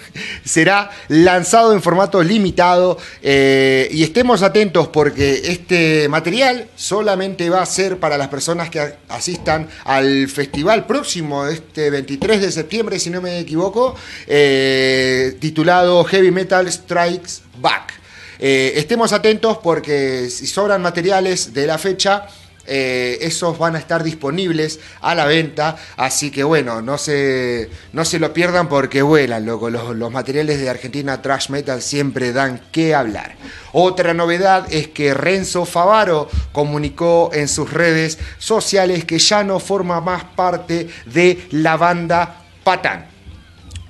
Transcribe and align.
será 0.44 0.90
lanzado 1.08 1.74
en 1.74 1.82
formato 1.82 2.22
limitado 2.22 2.98
eh, 3.22 3.88
y 3.90 4.02
estemos 4.02 4.42
atentos 4.42 4.88
porque 4.88 5.42
este 5.44 6.08
material 6.08 6.68
solamente 6.74 7.50
va 7.50 7.62
a 7.62 7.66
ser 7.66 7.98
para 7.98 8.16
las 8.16 8.28
personas 8.28 8.70
que 8.70 8.94
asistan 9.08 9.68
al 9.84 10.28
festival 10.28 10.86
próximo, 10.86 11.46
este 11.46 11.90
23 11.90 12.40
de 12.40 12.50
septiembre, 12.50 12.98
si 12.98 13.10
no 13.10 13.20
me 13.20 13.38
equivoco, 13.38 13.94
eh, 14.26 15.36
titulado 15.40 16.04
Heavy 16.04 16.30
Metal 16.30 16.70
Strikes 16.70 17.42
Back. 17.60 17.92
Eh, 18.38 18.72
estemos 18.76 19.12
atentos 19.12 19.58
porque 19.62 20.28
si 20.30 20.46
sobran 20.46 20.82
materiales 20.82 21.54
de 21.54 21.66
la 21.66 21.78
fecha, 21.78 22.26
eh, 22.66 23.18
esos 23.20 23.58
van 23.58 23.76
a 23.76 23.78
estar 23.78 24.02
disponibles 24.02 24.80
a 25.00 25.14
la 25.14 25.26
venta, 25.26 25.76
así 25.96 26.30
que 26.30 26.44
bueno, 26.44 26.82
no 26.82 26.98
se, 26.98 27.70
no 27.92 28.04
se 28.04 28.18
lo 28.18 28.32
pierdan 28.32 28.68
porque 28.68 29.02
vuelan. 29.02 29.44
Los, 29.44 29.60
los, 29.96 30.12
materiales 30.12 30.60
de 30.60 30.70
Argentina 30.70 31.20
Trash 31.20 31.50
Metal 31.50 31.82
siempre 31.82 32.32
dan 32.32 32.60
que 32.72 32.94
hablar. 32.94 33.36
Otra 33.72 34.14
novedad 34.14 34.66
es 34.70 34.88
que 34.88 35.14
Renzo 35.14 35.64
Favaro 35.64 36.28
comunicó 36.52 37.30
en 37.32 37.48
sus 37.48 37.72
redes 37.72 38.18
sociales 38.38 39.04
que 39.04 39.18
ya 39.18 39.44
no 39.44 39.58
forma 39.60 40.00
más 40.00 40.24
parte 40.24 40.88
de 41.06 41.46
la 41.50 41.76
banda 41.76 42.42
Patán. 42.62 43.13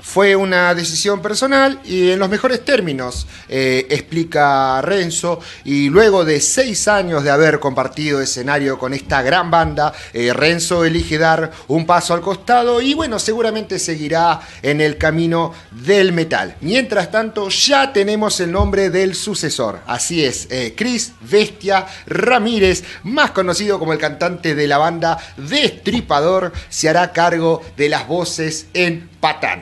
Fue 0.04 0.37
una 0.37 0.75
decisión 0.75 1.22
personal 1.22 1.81
y 1.82 2.10
en 2.10 2.19
los 2.19 2.28
mejores 2.28 2.62
términos, 2.62 3.26
eh, 3.48 3.87
explica 3.88 4.81
Renzo, 4.82 5.41
y 5.65 5.88
luego 5.88 6.26
de 6.26 6.41
seis 6.41 6.87
años 6.88 7.25
de 7.25 7.31
haber 7.31 7.59
compartido 7.59 8.20
escenario 8.20 8.78
con 8.78 8.92
esta 8.92 9.22
gran 9.22 9.50
banda, 9.50 9.92
eh, 10.12 10.32
Renzo 10.32 10.84
elige 10.84 11.16
dar 11.16 11.50
un 11.69 11.87
paso 11.87 12.12
al 12.12 12.20
costado 12.20 12.82
y 12.82 12.92
bueno, 12.92 13.19
seguramente 13.19 13.78
seguirá 13.78 14.41
en 14.62 14.82
el 14.82 14.98
camino 14.98 15.53
del 15.70 16.12
metal. 16.12 16.54
Mientras 16.60 17.10
tanto, 17.10 17.48
ya 17.48 17.92
tenemos 17.92 18.38
el 18.41 18.53
nombre 18.53 18.91
del 18.91 19.15
sucesor, 19.15 19.81
así 19.86 20.22
es, 20.22 20.47
eh, 20.50 20.75
Chris 20.76 21.15
Bestia 21.22 21.86
Ramírez, 22.06 22.84
más 23.04 23.31
conocido 23.31 23.78
como 23.78 23.94
el 23.94 23.98
cantante 23.98 24.54
de 24.54 24.69
la 24.69 24.78
banda 24.78 25.19
Destripador, 25.38 26.53
se 26.69 26.91
hará 26.91 27.10
cargo 27.10 27.62
de 27.76 27.88
las 27.88 28.06
voces 28.06 28.66
en 28.75 29.14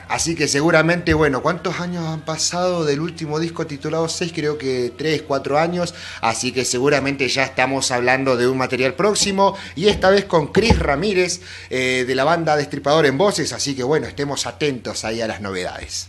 Así 0.09 0.34
que 0.34 0.49
seguramente, 0.49 1.15
bueno, 1.15 1.41
¿cuántos 1.41 1.78
años 1.78 2.05
han 2.09 2.23
pasado 2.23 2.84
del 2.84 2.99
último 2.99 3.39
disco 3.39 3.65
titulado 3.65 4.09
6? 4.09 4.33
Creo 4.34 4.59
que 4.59 4.93
3, 4.97 5.23
4 5.23 5.56
años. 5.56 5.95
Así 6.21 6.50
que 6.50 6.65
seguramente 6.65 7.28
ya 7.28 7.45
estamos 7.45 7.93
hablando 7.93 8.37
de 8.37 8.49
un 8.49 8.59
material 8.59 8.95
próximo. 8.95 9.56
Y 9.77 9.87
esta 9.87 10.11
vez 10.11 10.25
con 10.25 10.49
Chris 10.49 10.77
Ramírez 10.81 11.43
eh, 11.71 12.05
de 12.05 12.15
la 12.17 12.25
banda 12.25 12.56
Destripador 12.56 13.06
en 13.06 13.17
Voces. 13.17 13.53
Así 13.53 13.77
que 13.77 13.84
bueno, 13.84 14.09
estemos 14.09 14.47
atentos 14.47 15.05
ahí 15.05 15.21
a 15.21 15.28
las 15.28 15.41
novedades. 15.41 16.09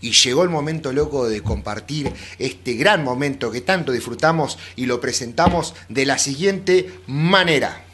Y 0.00 0.10
llegó 0.10 0.42
el 0.42 0.48
momento 0.48 0.92
loco 0.92 1.28
de 1.28 1.40
compartir 1.40 2.12
este 2.40 2.74
gran 2.74 3.04
momento 3.04 3.52
que 3.52 3.60
tanto 3.60 3.92
disfrutamos 3.92 4.58
y 4.74 4.86
lo 4.86 5.00
presentamos 5.00 5.74
de 5.88 6.04
la 6.04 6.18
siguiente 6.18 6.90
manera. 7.06 7.84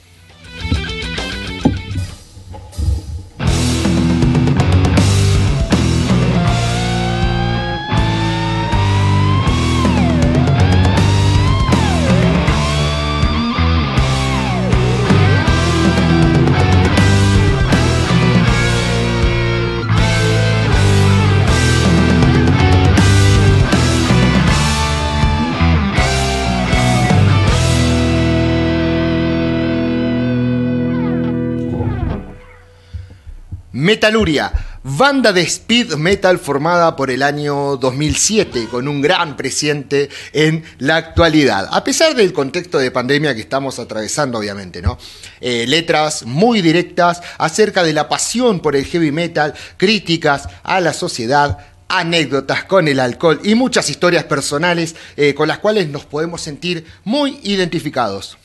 Metaluria, 33.74 34.52
banda 34.84 35.32
de 35.32 35.40
speed 35.40 35.94
metal 35.94 36.38
formada 36.38 36.94
por 36.94 37.10
el 37.10 37.24
año 37.24 37.76
2007, 37.76 38.68
con 38.70 38.86
un 38.86 39.02
gran 39.02 39.36
presente 39.36 40.08
en 40.32 40.62
la 40.78 40.94
actualidad, 40.94 41.66
a 41.72 41.82
pesar 41.82 42.14
del 42.14 42.32
contexto 42.32 42.78
de 42.78 42.92
pandemia 42.92 43.34
que 43.34 43.40
estamos 43.40 43.80
atravesando, 43.80 44.38
obviamente, 44.38 44.80
¿no? 44.80 44.96
Eh, 45.40 45.66
letras 45.66 46.24
muy 46.24 46.62
directas 46.62 47.20
acerca 47.36 47.82
de 47.82 47.94
la 47.94 48.08
pasión 48.08 48.60
por 48.60 48.76
el 48.76 48.84
heavy 48.84 49.10
metal, 49.10 49.54
críticas 49.76 50.48
a 50.62 50.80
la 50.80 50.92
sociedad, 50.92 51.58
anécdotas 51.88 52.62
con 52.66 52.86
el 52.86 53.00
alcohol 53.00 53.40
y 53.42 53.56
muchas 53.56 53.90
historias 53.90 54.22
personales 54.22 54.94
eh, 55.16 55.34
con 55.34 55.48
las 55.48 55.58
cuales 55.58 55.88
nos 55.88 56.04
podemos 56.04 56.42
sentir 56.42 56.86
muy 57.02 57.40
identificados. 57.42 58.38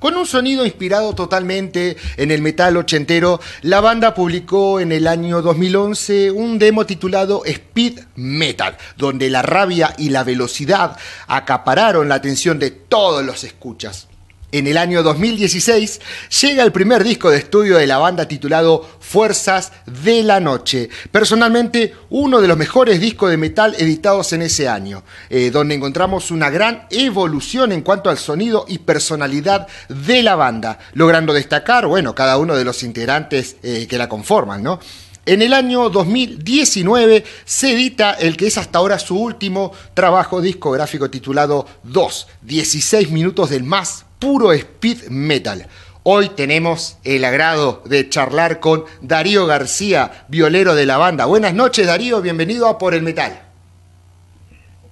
Con 0.00 0.16
un 0.16 0.26
sonido 0.26 0.64
inspirado 0.64 1.14
totalmente 1.14 1.98
en 2.16 2.30
el 2.30 2.40
metal 2.40 2.78
ochentero, 2.78 3.38
la 3.60 3.82
banda 3.82 4.14
publicó 4.14 4.80
en 4.80 4.92
el 4.92 5.06
año 5.06 5.42
2011 5.42 6.30
un 6.30 6.58
demo 6.58 6.86
titulado 6.86 7.42
Speed 7.44 8.00
Metal, 8.16 8.78
donde 8.96 9.28
la 9.28 9.42
rabia 9.42 9.94
y 9.98 10.08
la 10.08 10.24
velocidad 10.24 10.96
acapararon 11.26 12.08
la 12.08 12.14
atención 12.14 12.58
de 12.58 12.70
todos 12.70 13.22
los 13.22 13.44
escuchas. 13.44 14.09
En 14.52 14.66
el 14.66 14.78
año 14.78 15.04
2016 15.04 16.00
llega 16.40 16.64
el 16.64 16.72
primer 16.72 17.04
disco 17.04 17.30
de 17.30 17.38
estudio 17.38 17.76
de 17.76 17.86
la 17.86 17.98
banda 17.98 18.26
titulado 18.26 18.84
Fuerzas 18.98 19.70
de 20.02 20.24
la 20.24 20.40
Noche. 20.40 20.88
Personalmente, 21.12 21.94
uno 22.10 22.40
de 22.40 22.48
los 22.48 22.58
mejores 22.58 23.00
discos 23.00 23.30
de 23.30 23.36
metal 23.36 23.76
editados 23.78 24.32
en 24.32 24.42
ese 24.42 24.68
año, 24.68 25.04
eh, 25.28 25.52
donde 25.52 25.76
encontramos 25.76 26.32
una 26.32 26.50
gran 26.50 26.86
evolución 26.90 27.70
en 27.70 27.82
cuanto 27.82 28.10
al 28.10 28.18
sonido 28.18 28.64
y 28.66 28.78
personalidad 28.78 29.68
de 29.88 30.24
la 30.24 30.34
banda, 30.34 30.80
logrando 30.94 31.32
destacar, 31.32 31.86
bueno, 31.86 32.16
cada 32.16 32.36
uno 32.36 32.56
de 32.56 32.64
los 32.64 32.82
integrantes 32.82 33.54
eh, 33.62 33.86
que 33.88 33.98
la 33.98 34.08
conforman, 34.08 34.64
¿no? 34.64 34.80
En 35.26 35.42
el 35.42 35.52
año 35.52 35.90
2019 35.90 37.24
se 37.44 37.72
edita 37.72 38.14
el 38.14 38.36
que 38.36 38.48
es 38.48 38.58
hasta 38.58 38.80
ahora 38.80 38.98
su 38.98 39.16
último 39.16 39.70
trabajo 39.94 40.40
discográfico 40.40 41.08
titulado 41.08 41.68
2, 41.84 42.26
16 42.42 43.10
minutos 43.12 43.50
del 43.50 43.62
más 43.62 44.06
puro 44.20 44.52
speed 44.52 45.08
metal. 45.08 45.66
Hoy 46.02 46.28
tenemos 46.28 46.98
el 47.04 47.24
agrado 47.24 47.82
de 47.86 48.08
charlar 48.08 48.60
con 48.60 48.84
Darío 49.00 49.46
García, 49.46 50.24
violero 50.28 50.74
de 50.74 50.86
la 50.86 50.98
banda. 50.98 51.24
Buenas 51.26 51.54
noches, 51.54 51.86
Darío, 51.86 52.22
bienvenido 52.22 52.68
a 52.68 52.78
Por 52.78 52.94
el 52.94 53.02
Metal. 53.02 53.40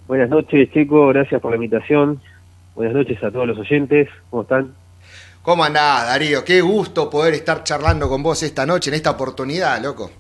Buenas 0.07 0.31
noches, 0.31 0.71
chicos, 0.73 1.13
gracias 1.15 1.41
por 1.41 1.51
la 1.51 1.57
invitación. 1.57 2.21
Buenas 2.75 2.95
noches 2.95 3.23
a 3.23 3.31
todos 3.31 3.47
los 3.47 3.59
oyentes, 3.59 4.09
¿cómo 4.31 4.43
están? 4.43 4.75
¿Cómo 5.43 5.63
andás, 5.63 6.07
Darío? 6.07 6.45
Qué 6.45 6.61
gusto 6.61 7.09
poder 7.11 7.35
estar 7.35 7.63
charlando 7.63 8.09
con 8.09 8.23
vos 8.23 8.43
esta 8.43 8.65
noche, 8.65 8.91
en 8.91 8.95
esta 8.95 9.11
oportunidad, 9.11 9.81
loco. 9.83 10.11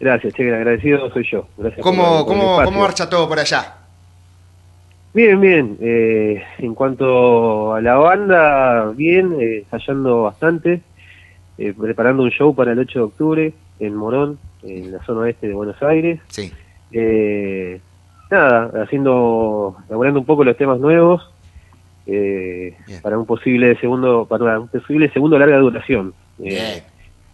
Gracias, 0.00 0.34
che, 0.34 0.54
agradecido 0.54 1.10
soy 1.12 1.26
yo. 1.30 1.46
Gracias 1.56 1.82
¿Cómo, 1.82 2.26
cómo, 2.26 2.60
¿Cómo 2.62 2.80
marcha 2.80 3.08
todo 3.08 3.28
por 3.28 3.38
allá? 3.38 3.83
Bien, 5.14 5.40
bien. 5.40 5.78
Eh, 5.80 6.42
en 6.58 6.74
cuanto 6.74 7.72
a 7.72 7.80
la 7.80 7.94
banda, 7.94 8.90
bien, 8.96 9.36
eh, 9.40 9.58
ensayando 9.58 10.24
bastante, 10.24 10.80
eh, 11.56 11.72
preparando 11.72 12.24
un 12.24 12.30
show 12.30 12.52
para 12.52 12.72
el 12.72 12.80
8 12.80 12.98
de 12.98 13.04
octubre 13.04 13.54
en 13.78 13.94
Morón, 13.94 14.38
en 14.64 14.90
la 14.90 15.02
zona 15.04 15.20
oeste 15.20 15.46
de 15.46 15.54
Buenos 15.54 15.80
Aires. 15.84 16.20
Sí. 16.28 16.52
Eh, 16.90 17.80
nada, 18.28 18.82
haciendo, 18.82 19.76
elaborando 19.88 20.18
un 20.18 20.26
poco 20.26 20.42
los 20.42 20.56
temas 20.56 20.80
nuevos 20.80 21.30
eh, 22.06 22.76
para 23.00 23.16
un 23.16 23.24
posible 23.24 23.78
segundo, 23.78 24.26
para 24.26 24.58
un 24.58 24.68
posible 24.68 25.10
segundo 25.10 25.38
larga 25.38 25.58
duración. 25.58 26.12
Bien. 26.38 26.82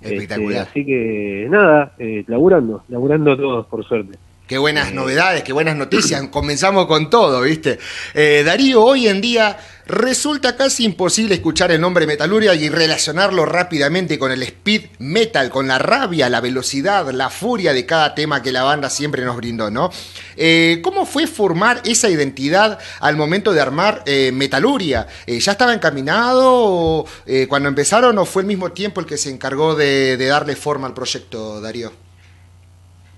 Espectacular. 0.02 0.62
Este, 0.62 0.70
así 0.70 0.84
que 0.86 1.46
nada, 1.50 1.92
eh, 1.98 2.24
laburando, 2.26 2.84
laburando 2.88 3.36
todos 3.36 3.66
por 3.66 3.84
suerte. 3.84 4.18
Qué 4.50 4.58
buenas 4.58 4.92
novedades, 4.92 5.44
qué 5.44 5.52
buenas 5.52 5.76
noticias. 5.76 6.20
Comenzamos 6.32 6.86
con 6.86 7.08
todo, 7.08 7.40
¿viste? 7.42 7.78
Eh, 8.14 8.42
Darío, 8.44 8.82
hoy 8.82 9.06
en 9.06 9.20
día 9.20 9.56
resulta 9.86 10.56
casi 10.56 10.82
imposible 10.82 11.36
escuchar 11.36 11.70
el 11.70 11.80
nombre 11.80 12.04
Metaluria 12.04 12.52
y 12.56 12.68
relacionarlo 12.68 13.46
rápidamente 13.46 14.18
con 14.18 14.32
el 14.32 14.42
speed 14.42 14.86
metal, 14.98 15.50
con 15.50 15.68
la 15.68 15.78
rabia, 15.78 16.28
la 16.28 16.40
velocidad, 16.40 17.08
la 17.12 17.30
furia 17.30 17.72
de 17.72 17.86
cada 17.86 18.12
tema 18.16 18.42
que 18.42 18.50
la 18.50 18.64
banda 18.64 18.90
siempre 18.90 19.24
nos 19.24 19.36
brindó, 19.36 19.70
¿no? 19.70 19.92
Eh, 20.36 20.80
¿Cómo 20.82 21.06
fue 21.06 21.28
formar 21.28 21.80
esa 21.84 22.10
identidad 22.10 22.80
al 22.98 23.16
momento 23.16 23.52
de 23.52 23.60
armar 23.60 24.02
eh, 24.04 24.32
Metaluria? 24.32 25.06
¿Ya 25.28 25.52
estaba 25.52 25.72
encaminado 25.72 27.06
cuando 27.48 27.68
empezaron 27.68 28.18
o 28.18 28.24
fue 28.24 28.42
el 28.42 28.48
mismo 28.48 28.72
tiempo 28.72 29.00
el 29.00 29.06
que 29.06 29.16
se 29.16 29.30
encargó 29.30 29.76
de 29.76 30.16
darle 30.16 30.56
forma 30.56 30.88
al 30.88 30.94
proyecto, 30.94 31.60
Darío? 31.60 32.09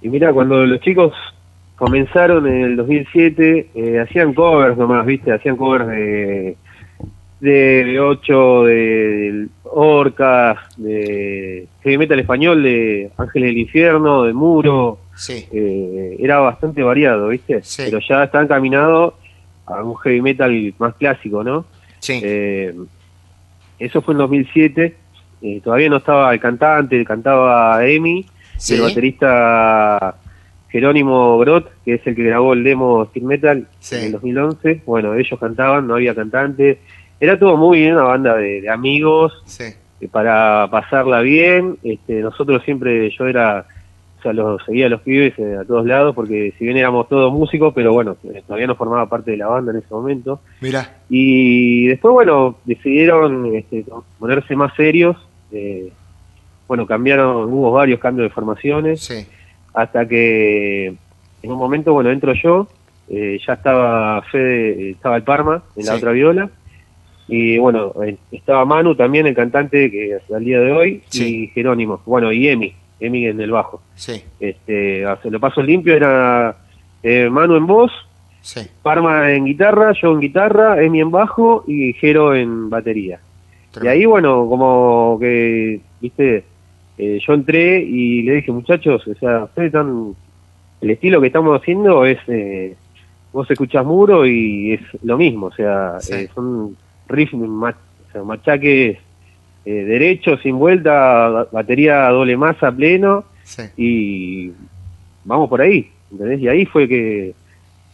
Y 0.02 0.08
mira, 0.08 0.32
cuando 0.32 0.66
los 0.66 0.80
chicos 0.80 1.14
comenzaron 1.76 2.46
en 2.46 2.62
el 2.62 2.76
2007, 2.76 3.68
eh, 3.74 4.00
hacían 4.00 4.34
covers 4.34 4.76
nomás, 4.76 5.06
¿viste? 5.06 5.32
Hacían 5.32 5.56
covers 5.56 5.86
de 5.86 6.56
de 7.40 7.98
8, 7.98 8.64
de, 8.66 9.48
Orcas, 9.64 10.58
de 10.76 11.66
heavy 11.82 11.98
metal 11.98 12.20
español, 12.20 12.62
de 12.62 13.10
Ángeles 13.16 13.48
del 13.48 13.58
Infierno, 13.58 14.22
de 14.22 14.32
Muro. 14.32 15.00
Sí. 15.16 15.48
Eh, 15.50 16.16
era 16.20 16.38
bastante 16.38 16.84
variado, 16.84 17.28
¿viste? 17.28 17.60
Sí. 17.64 17.82
Pero 17.86 17.98
ya 17.98 18.22
están 18.22 18.46
caminados 18.46 19.14
a 19.66 19.82
un 19.82 19.96
heavy 19.96 20.22
metal 20.22 20.74
más 20.78 20.94
clásico, 20.94 21.42
¿no? 21.42 21.64
Sí. 21.98 22.20
Eh, 22.22 22.74
eso 23.80 24.02
fue 24.02 24.14
en 24.14 24.18
2007. 24.18 24.96
todavía 25.64 25.88
no 25.88 25.96
estaba 25.96 26.32
el 26.32 26.38
cantante, 26.38 27.04
cantaba 27.04 27.84
Emi 27.84 28.24
el 28.70 28.80
baterista 28.80 30.16
Jerónimo 30.68 31.38
Grot, 31.38 31.70
que 31.84 31.94
es 31.94 32.06
el 32.06 32.16
que 32.16 32.24
grabó 32.24 32.54
el 32.54 32.64
demo 32.64 33.04
Steel 33.06 33.26
Metal 33.26 33.68
en 33.90 34.04
el 34.04 34.12
2011. 34.12 34.82
Bueno, 34.86 35.14
ellos 35.14 35.38
cantaban, 35.38 35.86
no 35.86 35.94
había 35.94 36.14
cantante. 36.14 36.78
Era 37.20 37.38
todo 37.38 37.56
muy 37.56 37.80
bien, 37.80 37.94
una 37.94 38.04
banda 38.04 38.36
de, 38.36 38.68
amigos 38.70 39.32
eh, 39.60 40.08
para 40.10 40.68
pasarla 40.70 41.20
bien. 41.20 41.76
Este, 41.82 42.20
nosotros 42.20 42.62
siempre, 42.64 43.10
yo 43.10 43.26
era, 43.26 43.66
o 44.18 44.22
sea, 44.22 44.32
los, 44.32 44.64
seguía 44.64 44.86
a 44.86 44.88
los 44.88 45.02
pibes 45.02 45.38
eh, 45.38 45.56
a 45.60 45.64
todos 45.64 45.84
lados, 45.84 46.14
porque 46.14 46.54
si 46.58 46.64
bien 46.64 46.78
éramos 46.78 47.08
todos 47.08 47.32
músicos, 47.32 47.72
pero 47.74 47.92
bueno, 47.92 48.16
eh, 48.32 48.42
todavía 48.46 48.66
no 48.66 48.76
formaba 48.76 49.08
parte 49.08 49.32
de 49.32 49.36
la 49.36 49.48
banda 49.48 49.72
en 49.72 49.78
ese 49.78 49.88
momento. 49.90 50.40
Mira. 50.60 50.96
Y 51.10 51.86
después, 51.88 52.12
bueno, 52.12 52.56
decidieron 52.64 53.54
este, 53.54 53.84
ponerse 54.18 54.56
más 54.56 54.74
serios. 54.74 55.16
Eh, 55.52 55.92
bueno, 56.72 56.86
cambiaron, 56.86 57.52
hubo 57.52 57.70
varios 57.70 58.00
cambios 58.00 58.30
de 58.30 58.34
formaciones, 58.34 59.26
hasta 59.74 60.08
que 60.08 60.86
en 61.42 61.52
un 61.52 61.58
momento, 61.58 61.92
bueno, 61.92 62.10
entro 62.10 62.32
yo, 62.32 62.66
eh, 63.10 63.38
ya 63.46 63.52
estaba 63.52 64.22
Fede, 64.22 64.92
estaba 64.92 65.16
el 65.16 65.22
Parma 65.22 65.62
en 65.76 65.84
la 65.84 65.96
otra 65.96 66.12
viola, 66.12 66.48
y 67.28 67.58
bueno, 67.58 67.92
estaba 68.30 68.64
Manu 68.64 68.94
también, 68.94 69.26
el 69.26 69.34
cantante 69.34 69.90
que 69.90 70.14
hasta 70.14 70.38
el 70.38 70.46
día 70.46 70.60
de 70.60 70.72
hoy, 70.72 71.02
y 71.12 71.48
Jerónimo, 71.48 72.00
bueno, 72.06 72.32
y 72.32 72.48
Emi, 72.48 72.72
Emi 73.00 73.26
en 73.26 73.42
el 73.42 73.50
bajo. 73.50 73.82
Sí. 73.94 74.22
Este, 74.40 75.04
lo 75.24 75.40
paso 75.40 75.60
limpio, 75.60 75.94
era 75.94 76.56
eh, 77.02 77.28
Manu 77.28 77.56
en 77.56 77.66
voz, 77.66 77.92
Parma 78.82 79.30
en 79.30 79.44
guitarra, 79.44 79.92
yo 80.00 80.12
en 80.12 80.20
guitarra, 80.20 80.82
Emi 80.82 81.02
en 81.02 81.10
bajo 81.10 81.64
y 81.66 81.92
Jero 81.92 82.34
en 82.34 82.70
batería. 82.70 83.20
Y 83.82 83.86
ahí, 83.88 84.06
bueno, 84.06 84.46
como 84.48 85.18
que, 85.20 85.80
viste, 86.00 86.44
eh, 87.04 87.18
yo 87.26 87.34
entré 87.34 87.80
y 87.80 88.22
le 88.22 88.34
dije, 88.36 88.52
muchachos, 88.52 89.04
o 89.08 89.14
sea, 89.16 89.44
ustedes 89.44 89.66
están, 89.66 90.14
el 90.80 90.90
estilo 90.90 91.20
que 91.20 91.26
estamos 91.26 91.60
haciendo 91.60 92.06
es, 92.06 92.18
eh, 92.28 92.76
vos 93.32 93.50
escuchás 93.50 93.84
muro 93.84 94.24
y 94.24 94.74
es 94.74 94.80
lo 95.02 95.18
mismo, 95.18 95.46
o 95.46 95.52
sea, 95.52 95.98
eh, 96.12 96.28
son 96.32 96.76
riffs, 97.08 97.34
machaques 98.24 98.98
derechos, 99.64 100.40
sin 100.42 100.58
vuelta, 100.58 101.48
batería 101.50 102.08
doble 102.08 102.36
masa 102.36 102.70
pleno, 102.70 103.24
y 103.76 104.52
vamos 105.24 105.48
por 105.48 105.60
ahí, 105.60 105.90
¿entendés? 106.12 106.38
Y 106.38 106.48
ahí 106.48 106.66
fue 106.66 106.86
que, 106.86 107.34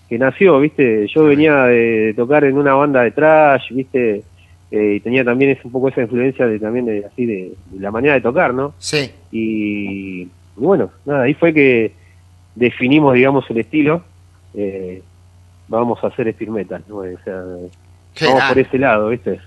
que 0.08 0.18
nació, 0.18 0.60
¿viste? 0.60 1.06
Yo 1.08 1.24
venía 1.24 1.64
de 1.64 2.12
tocar 2.14 2.44
en 2.44 2.58
una 2.58 2.74
banda 2.74 3.02
de 3.02 3.12
trash, 3.12 3.70
¿viste? 3.70 4.22
Eh, 4.70 4.94
y 4.96 5.00
tenía 5.00 5.24
también 5.24 5.52
es 5.52 5.64
un 5.64 5.72
poco 5.72 5.88
esa 5.88 6.02
influencia 6.02 6.46
de 6.46 6.58
también 6.58 6.84
de 6.84 7.06
así 7.06 7.24
de, 7.24 7.54
la 7.78 7.90
manera 7.90 8.14
de 8.14 8.20
tocar, 8.20 8.52
¿no? 8.52 8.74
Sí. 8.78 9.10
Y, 9.32 10.28
bueno, 10.56 10.90
nada, 11.06 11.22
ahí 11.22 11.34
fue 11.34 11.54
que 11.54 11.92
definimos, 12.54 13.14
digamos, 13.14 13.48
el 13.50 13.58
estilo. 13.58 14.02
Eh, 14.54 15.02
vamos 15.68 16.02
a 16.02 16.08
hacer 16.08 16.28
speed 16.28 16.48
metal, 16.48 16.84
¿no? 16.88 16.96
O 16.96 17.04
sea, 17.24 17.42
vamos 18.28 18.44
por 18.48 18.58
ese 18.58 18.78
lado, 18.78 19.08
¿viste? 19.08 19.40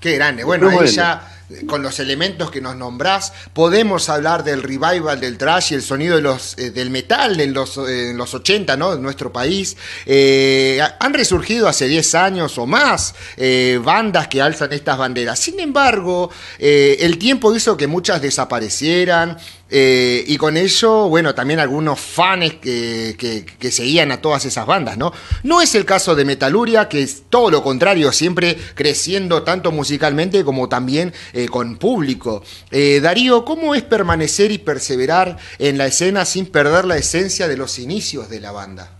Qué 0.00 0.16
grande. 0.16 0.44
Bueno, 0.44 0.68
ahí 0.68 0.86
ya 0.86 1.22
con 1.66 1.82
los 1.82 1.98
elementos 2.00 2.50
que 2.50 2.60
nos 2.60 2.76
nombrás, 2.76 3.32
podemos 3.52 4.08
hablar 4.08 4.44
del 4.44 4.62
revival 4.62 5.20
del 5.20 5.38
trash 5.38 5.72
y 5.72 5.74
el 5.74 5.82
sonido 5.82 6.18
eh, 6.56 6.70
del 6.70 6.90
metal 6.90 7.40
en 7.40 7.52
los, 7.52 7.76
en 7.76 8.16
los 8.16 8.34
80, 8.34 8.76
¿no? 8.76 8.94
En 8.94 9.02
nuestro 9.02 9.32
país. 9.32 9.76
Eh, 10.06 10.80
han 11.00 11.14
resurgido 11.14 11.68
hace 11.68 11.88
10 11.88 12.14
años 12.14 12.58
o 12.58 12.66
más 12.66 13.14
eh, 13.36 13.80
bandas 13.82 14.28
que 14.28 14.42
alzan 14.42 14.72
estas 14.72 14.98
banderas. 14.98 15.38
Sin 15.38 15.60
embargo, 15.60 16.30
el 16.58 17.18
tiempo 17.18 17.54
hizo 17.54 17.76
que 17.76 17.86
muchas 17.86 18.22
desaparecieran. 18.22 19.38
Y 19.74 20.36
con 20.36 20.56
ello, 20.56 21.08
bueno, 21.08 21.34
también 21.34 21.58
algunos 21.58 21.98
fans 21.98 22.54
que, 22.60 23.14
que, 23.16 23.70
seguían 23.70 24.12
a 24.12 24.20
todas 24.20 24.44
esas 24.44 24.66
bandas, 24.66 24.98
¿no? 24.98 25.12
No 25.44 25.62
es 25.62 25.74
el 25.74 25.86
caso 25.86 26.14
de 26.14 26.24
Metaluria, 26.24 26.88
que 26.88 27.02
es 27.02 27.24
todo 27.30 27.50
lo 27.50 27.62
contrario, 27.62 28.12
siempre 28.12 28.56
creciendo 28.74 29.42
tanto 29.42 29.72
musicalmente 29.72 30.44
como 30.44 30.68
también 30.68 31.12
eh, 31.32 31.48
con 31.48 31.76
público. 31.76 32.42
Eh, 32.70 33.00
Darío, 33.00 33.44
¿cómo 33.44 33.74
es 33.74 33.82
permanecer 33.82 34.50
y 34.50 34.58
perseverar 34.58 35.36
en 35.58 35.78
la 35.78 35.86
escena 35.86 36.24
sin 36.24 36.46
perder 36.46 36.84
la 36.84 36.96
esencia 36.96 37.48
de 37.48 37.56
los 37.56 37.78
inicios 37.78 38.28
de 38.28 38.40
la 38.40 38.52
banda? 38.52 38.90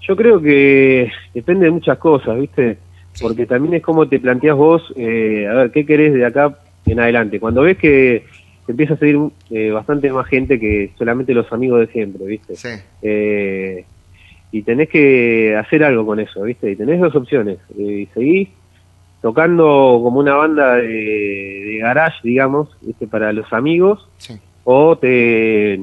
Yo 0.00 0.16
creo 0.16 0.40
que 0.40 1.10
depende 1.32 1.66
de 1.66 1.70
muchas 1.70 1.98
cosas, 1.98 2.38
¿viste? 2.38 2.78
Porque 3.20 3.46
también 3.46 3.74
es 3.74 3.82
como 3.82 4.08
te 4.08 4.18
planteas 4.18 4.56
vos, 4.56 4.82
eh, 4.96 5.46
a 5.48 5.54
ver, 5.54 5.70
¿qué 5.70 5.86
querés 5.86 6.14
de 6.14 6.24
acá 6.24 6.58
en 6.86 6.98
adelante? 6.98 7.38
Cuando 7.38 7.62
ves 7.62 7.78
que 7.78 8.24
empieza 8.68 8.94
a 8.94 8.98
seguir 8.98 9.18
bastante 9.72 10.12
más 10.12 10.26
gente 10.26 10.58
que 10.60 10.92
solamente 10.96 11.34
los 11.34 11.52
amigos 11.52 11.80
de 11.80 11.86
siempre, 11.88 12.24
¿viste? 12.24 12.56
Sí. 12.56 12.68
y 14.52 14.62
tenés 14.62 14.88
que 14.88 15.56
hacer 15.56 15.82
algo 15.82 16.06
con 16.06 16.20
eso, 16.20 16.42
¿viste? 16.42 16.70
Y 16.70 16.76
tenés 16.76 17.00
dos 17.00 17.14
opciones. 17.16 17.58
y 17.76 18.06
seguís 18.14 18.48
tocando 19.22 20.00
como 20.02 20.18
una 20.18 20.34
banda 20.34 20.74
de, 20.76 21.78
garage, 21.80 22.18
digamos, 22.24 22.68
este, 22.86 23.06
para 23.06 23.32
los 23.32 23.50
amigos, 23.52 24.06
o 24.64 24.98
te 24.98 25.74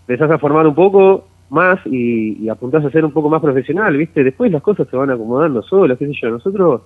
empezás 0.00 0.30
a 0.30 0.38
formar 0.38 0.66
un 0.66 0.74
poco 0.74 1.24
más 1.48 1.78
y, 1.86 2.48
apuntás 2.48 2.84
a 2.84 2.90
ser 2.90 3.04
un 3.04 3.12
poco 3.12 3.30
más 3.30 3.40
profesional, 3.40 3.96
¿viste? 3.96 4.24
Después 4.24 4.50
las 4.50 4.62
cosas 4.62 4.88
se 4.88 4.96
van 4.96 5.10
acomodando 5.10 5.62
solas, 5.62 5.96
qué 5.96 6.06
sé 6.06 6.12
yo. 6.20 6.30
Nosotros, 6.30 6.82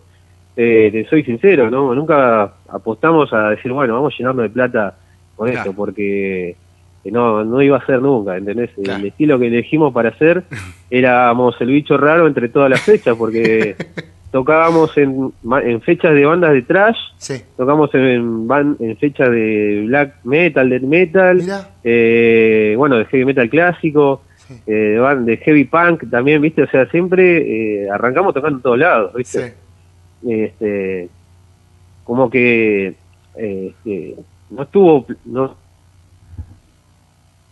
eh, 0.56 0.90
te 0.92 1.08
soy 1.08 1.25
sincero, 1.25 1.70
¿no? 1.70 1.94
Nunca 1.94 2.54
apostamos 2.68 3.32
a 3.32 3.50
decir, 3.50 3.73
bueno, 3.73 3.94
vamos 3.94 4.14
a 4.14 4.16
llenarnos 4.16 4.44
de 4.44 4.50
plata 4.50 4.94
con 5.37 5.49
esto, 5.49 5.73
porque 5.73 6.56
no, 7.04 7.44
no 7.44 7.61
iba 7.61 7.78
a 7.78 7.87
ser 7.87 8.00
nunca, 8.00 8.37
¿entendés? 8.37 8.70
El 8.78 9.06
estilo 9.06 9.38
que 9.38 9.49
elegimos 9.49 9.92
para 9.92 10.11
hacer 10.11 10.44
éramos 10.90 11.61
el 11.61 11.68
bicho 11.68 11.96
raro 11.96 12.26
entre 12.26 12.49
todas 12.49 12.70
las 12.70 12.80
fechas, 12.80 13.16
porque 13.16 13.76
tocábamos 14.30 14.96
en, 14.96 15.32
en 15.64 15.80
fechas 15.80 16.14
de 16.14 16.25
bandas 16.25 16.52
de 16.52 16.62
trash, 16.62 16.99
tocamos 17.56 17.94
en, 17.94 18.49
en 18.80 18.96
fechas 18.96 19.30
de 19.30 19.84
black 19.87 20.25
metal, 20.25 20.70
death 20.70 20.82
metal, 20.82 21.42
eh, 21.82 22.75
bueno, 22.76 22.99
de 22.99 23.04
heavy 23.06 23.25
metal 23.25 23.49
clásico, 23.49 24.23
eh, 24.66 25.00
de 25.20 25.37
heavy 25.38 25.64
punk 25.64 26.11
también, 26.11 26.40
¿viste? 26.40 26.62
O 26.62 26.68
sea, 26.68 26.87
siempre 26.90 27.82
eh, 27.84 27.90
arrancamos 27.90 28.34
tocando 28.34 28.58
en 28.58 28.62
todos 28.62 28.78
lados, 28.78 29.14
¿viste? 29.14 29.54
Este, 30.26 31.09
como 32.04 32.31
que 32.31 32.95
este, 33.37 34.16
no 34.50 34.62
estuvo, 34.62 35.07
no, 35.25 35.57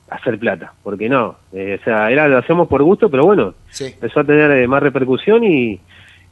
hacer 0.08 0.38
plata, 0.38 0.72
porque 0.82 1.08
no, 1.08 1.36
eh, 1.52 1.78
o 1.80 1.84
sea, 1.84 2.10
era 2.10 2.28
lo 2.28 2.38
hacemos 2.38 2.68
por 2.68 2.82
gusto, 2.82 3.08
pero 3.08 3.24
bueno, 3.24 3.54
empezó 3.80 4.20
a 4.20 4.24
tener 4.24 4.50
eh, 4.52 4.68
más 4.68 4.82
repercusión 4.82 5.42
y 5.44 5.80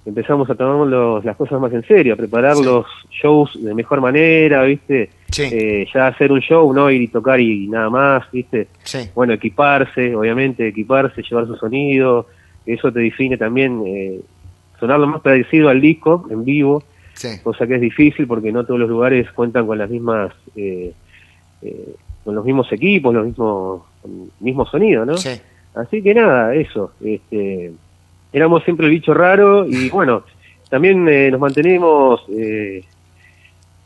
empezamos 0.05 0.49
a 0.51 0.55
tomar 0.55 1.23
las 1.25 1.37
cosas 1.37 1.61
más 1.61 1.73
en 1.73 1.83
serio, 1.87 2.15
a 2.15 2.17
preparar 2.17 2.57
los 2.57 2.87
shows 3.11 3.63
de 3.63 3.75
mejor 3.75 4.01
manera, 4.01 4.63
¿viste? 4.65 5.11
Eh, 5.39 5.87
ya 5.93 6.09
hacer 6.09 6.33
un 6.33 6.41
show, 6.41 6.73
no 6.73 6.91
ir 6.91 7.03
y 7.03 7.09
tocar 7.09 7.41
y 7.41 7.69
nada 7.69 7.91
más, 7.91 8.31
¿viste? 8.31 8.69
Bueno, 9.15 9.33
equiparse, 9.35 10.15
obviamente, 10.15 10.69
equiparse, 10.69 11.23
llevar 11.23 11.47
su 11.47 11.57
sonido, 11.57 12.27
eso 12.67 12.93
te 12.93 13.01
define 13.01 13.37
también 13.37 13.83
eh, 13.87 14.21
sonar 14.81 14.99
lo 14.99 15.07
más 15.07 15.21
parecido 15.21 15.69
al 15.69 15.81
disco 15.81 16.27
en 16.31 16.45
vivo, 16.45 16.83
cosa 17.43 17.67
que 17.67 17.75
es 17.77 17.81
difícil 17.81 18.27
porque 18.27 18.51
no 18.51 18.65
todos 18.65 18.81
los 18.81 18.89
lugares 18.89 19.31
cuentan 19.33 19.67
con 19.67 19.79
las 19.79 19.91
mismas, 19.91 20.33
eh, 20.57 20.93
eh, 21.63 21.95
con 22.25 22.35
los 22.35 22.45
mismos 22.45 22.73
equipos, 22.73 23.15
los 23.15 23.27
mismos, 23.27 23.83
mismo 24.41 24.67
sonido, 24.67 25.05
¿no? 25.05 25.15
Así 25.75 26.03
que 26.03 26.15
nada, 26.15 26.55
eso, 26.55 26.93
este 27.05 27.73
éramos 28.33 28.63
siempre 28.65 28.87
el 28.87 28.93
bicho 28.93 29.15
raro 29.15 29.67
y 29.67 29.91
bueno, 29.91 30.25
también 30.69 31.09
eh, 31.09 31.31
nos 31.31 31.41
mantenemos, 31.41 32.23
eh, 32.31 32.85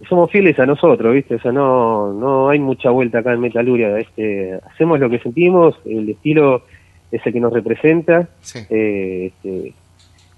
somos 0.09 0.31
fieles 0.31 0.59
a 0.59 0.67
nosotros, 0.67 1.15
¿viste? 1.15 1.37
O 1.37 1.41
sea, 1.41 1.53
no, 1.53 2.13
no 2.13 2.49
hay 2.49 2.59
mucha 2.59 2.91
vuelta 2.91 3.19
acá 3.19 3.33
en 3.33 3.41
Metaluria, 3.41 3.99
este, 3.99 4.59
hacemos 4.71 5.01
lo 5.01 5.09
que 5.09 5.19
sentimos, 5.19 5.77
el 5.85 6.09
estilo 6.11 6.63
es 7.11 7.25
el 7.25 7.33
que 7.33 7.41
nos 7.41 7.53
representa, 7.53 8.29
eh, 8.71 9.33
este, 9.33 9.73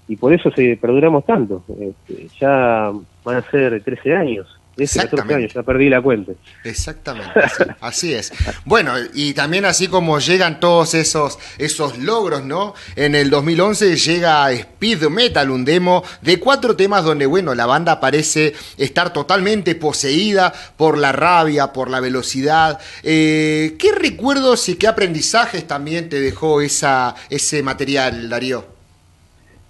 y 0.07 0.15
por 0.15 0.33
eso 0.33 0.51
se 0.51 0.77
perduramos 0.77 1.25
tanto, 1.25 1.63
este, 1.79 2.27
ya 2.39 2.91
van 3.23 3.37
a 3.37 3.41
ser 3.49 3.81
13 3.83 4.15
años. 4.15 4.57
Exactamente. 4.77 5.53
ya 5.53 5.63
perdí 5.63 5.89
la 5.89 6.01
cuenta. 6.01 6.33
Exactamente, 6.63 7.31
así, 7.81 8.13
es. 8.13 8.31
Bueno, 8.63 8.93
y 9.13 9.33
también 9.33 9.65
así 9.65 9.87
como 9.87 10.19
llegan 10.19 10.59
todos 10.59 10.93
esos, 10.93 11.39
esos 11.57 11.97
logros, 11.97 12.43
¿no? 12.43 12.75
En 12.95 13.15
el 13.15 13.29
2011 13.29 13.95
llega 13.95 14.51
Speed 14.51 15.09
Metal, 15.09 15.49
un 15.49 15.65
demo 15.65 16.03
de 16.21 16.39
cuatro 16.39 16.75
temas 16.75 17.03
donde, 17.03 17.25
bueno, 17.25 17.55
la 17.55 17.65
banda 17.65 17.99
parece 17.99 18.53
estar 18.77 19.11
totalmente 19.11 19.73
poseída 19.75 20.53
por 20.77 20.97
la 20.97 21.11
rabia, 21.11 21.73
por 21.73 21.89
la 21.89 21.99
velocidad. 21.99 22.79
Eh, 23.01 23.75
¿Qué 23.79 23.91
recuerdos 23.91 24.69
y 24.69 24.75
qué 24.75 24.87
aprendizajes 24.87 25.65
también 25.65 26.07
te 26.07 26.19
dejó 26.19 26.61
esa, 26.61 27.15
ese 27.29 27.63
material, 27.63 28.29
Darío? 28.29 28.76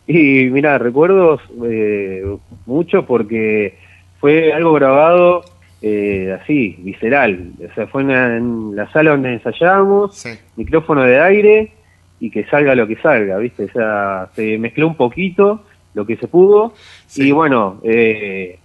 Y 0.14 0.50
mira, 0.50 0.78
recuerdos 0.78 1.42
eh, 1.66 2.24
mucho 2.66 3.06
porque 3.06 3.78
fue 4.22 4.54
algo 4.54 4.72
grabado 4.74 5.44
eh, 5.82 6.38
así, 6.42 6.78
visceral. 6.80 7.52
O 7.70 7.74
sea, 7.76 7.88
fue 7.88 8.04
en, 8.04 8.76
la 8.76 8.90
sala 8.92 9.12
donde 9.12 9.34
ensayábamos, 9.34 10.26
micrófono 10.56 11.04
de 11.04 11.20
aire 11.20 11.72
y 12.20 12.32
que 12.32 12.46
salga 12.46 12.74
lo 12.74 12.88
que 12.88 12.96
salga, 12.98 13.38
¿viste? 13.38 13.66
O 13.66 13.72
sea, 13.72 14.30
se 14.34 14.58
mezcló 14.58 14.88
un 14.88 14.96
poquito 14.96 15.64
lo 15.94 16.06
que 16.06 16.16
se 16.18 16.28
pudo 16.28 16.74
y 17.16 17.32
bueno, 17.32 17.80
eh, 17.84 18.60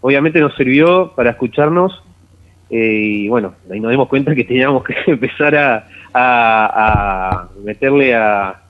obviamente 0.00 0.40
nos 0.40 0.54
sirvió 0.56 1.12
para 1.14 1.30
escucharnos 1.30 2.02
eh, 2.70 3.24
y 3.24 3.28
bueno, 3.28 3.54
ahí 3.70 3.80
nos 3.80 3.90
dimos 3.90 4.08
cuenta 4.08 4.34
que 4.34 4.44
teníamos 4.44 4.84
que 4.84 4.94
empezar 5.06 5.54
a, 5.56 5.86
a, 6.14 7.48
meterle 7.64 8.14
a, 8.14 8.62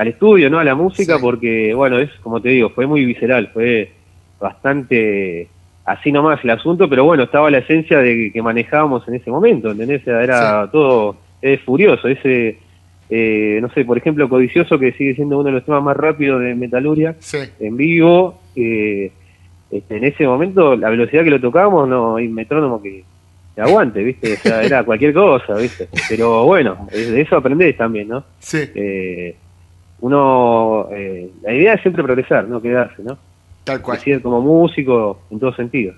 al 0.00 0.08
estudio, 0.08 0.48
¿no? 0.48 0.58
A 0.58 0.64
la 0.64 0.74
música 0.74 1.18
porque, 1.18 1.74
bueno, 1.74 1.98
es 1.98 2.10
como 2.22 2.40
te 2.40 2.48
digo, 2.48 2.70
fue 2.70 2.86
muy 2.86 3.04
visceral, 3.04 3.50
fue 3.52 3.92
bastante 4.40 5.46
así 5.84 6.10
nomás 6.10 6.42
el 6.42 6.48
asunto, 6.48 6.88
pero 6.88 7.04
bueno, 7.04 7.24
estaba 7.24 7.50
la 7.50 7.58
esencia 7.58 7.98
de 7.98 8.30
que 8.32 8.40
manejábamos 8.40 9.06
en 9.06 9.16
ese 9.16 9.30
momento, 9.30 9.70
¿entendés? 9.70 10.06
Era 10.06 10.70
todo 10.72 11.16
es 11.42 11.60
furioso, 11.60 12.08
ese, 12.08 12.56
eh, 13.10 13.58
no 13.60 13.68
sé, 13.72 13.84
por 13.84 13.98
ejemplo, 13.98 14.26
Codicioso, 14.30 14.78
que 14.78 14.92
sigue 14.92 15.14
siendo 15.14 15.38
uno 15.38 15.48
de 15.48 15.52
los 15.52 15.66
temas 15.66 15.82
más 15.82 15.96
rápidos 15.98 16.40
de 16.40 16.54
Metaluria, 16.54 17.14
en 17.58 17.76
vivo, 17.76 18.40
eh, 18.56 19.12
este, 19.70 19.96
en 19.98 20.04
ese 20.04 20.26
momento 20.26 20.76
la 20.76 20.88
velocidad 20.88 21.24
que 21.24 21.30
lo 21.30 21.40
tocábamos, 21.42 21.86
no 21.86 22.16
hay 22.16 22.28
metrónomo 22.28 22.80
que, 22.82 23.04
aguante, 23.58 24.02
¿viste? 24.02 24.32
O 24.32 24.36
sea, 24.36 24.62
era 24.62 24.82
cualquier 24.82 25.12
cosa, 25.12 25.56
¿viste? 25.56 25.88
Pero 26.08 26.46
bueno, 26.46 26.88
de 26.90 27.20
eso 27.20 27.36
aprendés 27.36 27.76
también, 27.76 28.08
¿no? 28.08 28.24
Sí. 28.38 28.60
Eh, 28.74 29.36
uno, 30.00 30.88
la 31.42 31.52
idea 31.52 31.74
es 31.74 31.82
siempre 31.82 32.02
progresar, 32.02 32.48
no 32.48 32.60
quedarse, 32.60 33.02
¿no? 33.02 33.18
Tal 33.64 33.82
cual. 33.82 33.98
como 34.22 34.40
músico 34.40 35.22
en 35.30 35.38
todo 35.38 35.54
sentido. 35.54 35.94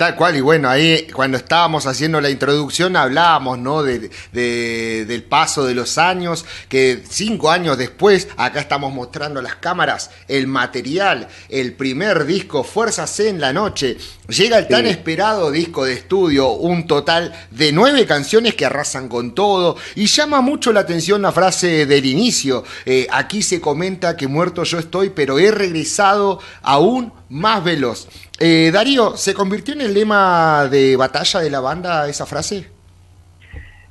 Tal 0.00 0.16
cual, 0.16 0.34
y 0.34 0.40
bueno, 0.40 0.70
ahí 0.70 1.08
cuando 1.12 1.36
estábamos 1.36 1.84
haciendo 1.86 2.22
la 2.22 2.30
introducción 2.30 2.96
hablábamos, 2.96 3.58
¿no? 3.58 3.82
De, 3.82 4.08
del 4.32 5.22
paso 5.24 5.66
de 5.66 5.74
los 5.74 5.98
años, 5.98 6.46
que 6.70 7.02
cinco 7.06 7.50
años 7.50 7.76
después, 7.76 8.28
acá 8.38 8.60
estamos 8.60 8.94
mostrando 8.94 9.42
las 9.42 9.56
cámaras, 9.56 10.10
el 10.26 10.46
material, 10.46 11.28
el 11.50 11.74
primer 11.74 12.24
disco, 12.24 12.64
Fuerzas 12.64 13.20
en 13.20 13.42
la 13.42 13.52
Noche, 13.52 13.98
llega 14.28 14.56
el 14.56 14.68
tan 14.68 14.86
esperado 14.86 15.50
disco 15.50 15.84
de 15.84 15.92
estudio, 15.92 16.48
un 16.48 16.86
total 16.86 17.34
de 17.50 17.70
nueve 17.70 18.06
canciones 18.06 18.54
que 18.54 18.64
arrasan 18.64 19.06
con 19.06 19.34
todo, 19.34 19.76
y 19.96 20.06
llama 20.06 20.40
mucho 20.40 20.72
la 20.72 20.80
atención 20.80 21.20
la 21.20 21.30
frase 21.30 21.84
del 21.84 22.06
inicio, 22.06 22.64
eh, 22.86 23.06
aquí 23.10 23.42
se 23.42 23.60
comenta 23.60 24.16
que 24.16 24.28
muerto 24.28 24.64
yo 24.64 24.78
estoy, 24.78 25.10
pero 25.10 25.38
he 25.38 25.50
regresado 25.50 26.40
aún 26.62 27.12
más 27.28 27.62
veloz. 27.62 28.08
Eh, 28.42 28.70
Darío, 28.72 29.18
¿se 29.18 29.34
convirtió 29.34 29.74
en 29.74 29.82
el 29.82 29.92
lema 29.92 30.66
de 30.70 30.96
batalla 30.96 31.40
de 31.40 31.50
la 31.50 31.60
banda 31.60 32.08
esa 32.08 32.24
frase? 32.24 32.64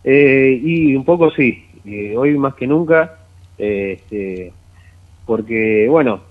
Eh, 0.03 0.59
y 0.63 0.95
un 0.95 1.05
poco 1.05 1.29
sí, 1.29 1.67
eh, 1.85 2.15
hoy 2.17 2.35
más 2.35 2.55
que 2.55 2.65
nunca, 2.65 3.19
este, 3.59 4.51
porque 5.27 5.85
bueno, 5.87 6.21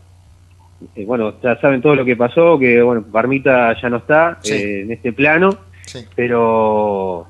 bueno, 1.06 1.34
ya 1.40 1.60
saben 1.60 1.80
todo 1.80 1.94
lo 1.94 2.04
que 2.04 2.16
pasó, 2.16 2.58
que 2.58 2.82
bueno, 2.82 3.04
Parmita 3.04 3.80
ya 3.80 3.88
no 3.88 3.98
está 3.98 4.40
en 4.46 4.90
este 4.90 5.12
plano, 5.12 5.56
pero 6.16 7.24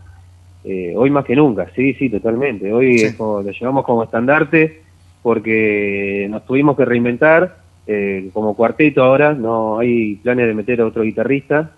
hoy 0.64 1.10
más 1.10 1.26
que 1.26 1.36
nunca, 1.36 1.70
sí, 1.76 1.92
sí, 1.98 2.08
totalmente. 2.08 2.72
Hoy 2.72 3.14
lo 3.18 3.42
llevamos 3.42 3.84
como 3.84 4.04
estandarte 4.04 4.80
porque 5.20 6.28
nos 6.30 6.46
tuvimos 6.46 6.78
que 6.78 6.86
reinventar 6.86 7.67
eh, 7.90 8.28
como 8.34 8.54
cuarteto 8.54 9.02
ahora, 9.02 9.32
no 9.32 9.78
hay 9.78 10.16
planes 10.16 10.46
de 10.46 10.52
meter 10.52 10.82
a 10.82 10.86
otro 10.86 11.04
guitarrista, 11.04 11.70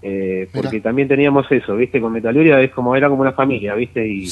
eh, 0.00 0.48
porque 0.50 0.80
también 0.80 1.08
teníamos 1.08 1.44
eso, 1.52 1.76
¿viste? 1.76 2.00
Con 2.00 2.10
Metaluria 2.10 2.58
es 2.62 2.70
como, 2.70 2.96
era 2.96 3.10
como 3.10 3.20
una 3.20 3.32
familia, 3.32 3.74
¿viste? 3.74 4.06
Y 4.08 4.26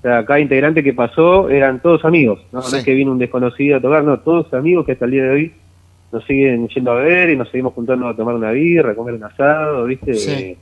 cada 0.00 0.38
integrante 0.38 0.84
que 0.84 0.92
pasó 0.92 1.50
eran 1.50 1.80
todos 1.82 2.04
amigos, 2.04 2.38
¿no? 2.52 2.60
es 2.60 2.84
que 2.84 2.94
vino 2.94 3.10
un 3.10 3.18
desconocido 3.18 3.78
a 3.78 3.80
tocar, 3.80 4.04
no, 4.04 4.20
todos 4.20 4.54
amigos 4.54 4.86
que 4.86 4.92
hasta 4.92 5.06
el 5.06 5.10
día 5.10 5.24
de 5.24 5.30
hoy 5.30 5.52
nos 6.12 6.24
siguen 6.24 6.68
yendo 6.68 6.92
a 6.92 7.00
ver 7.00 7.30
y 7.30 7.36
nos 7.36 7.50
seguimos 7.50 7.72
juntando 7.72 8.06
a 8.06 8.14
tomar 8.14 8.36
una 8.36 8.52
birra, 8.52 8.92
a 8.92 8.94
comer 8.94 9.14
un 9.14 9.24
asado, 9.24 9.86
¿viste? 9.86 10.12
Eh, 10.12 10.56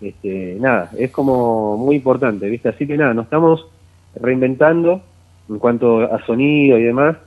este, 0.00 0.56
nada, 0.58 0.90
es 0.96 1.10
como 1.10 1.76
muy 1.76 1.96
importante, 1.96 2.48
¿viste? 2.48 2.70
Así 2.70 2.86
que 2.86 2.96
nada, 2.96 3.12
nos 3.12 3.24
estamos 3.24 3.66
reinventando 4.18 5.02
en 5.50 5.58
cuanto 5.58 6.00
a 6.00 6.24
sonido 6.24 6.78
y 6.78 6.84
demás, 6.84 7.18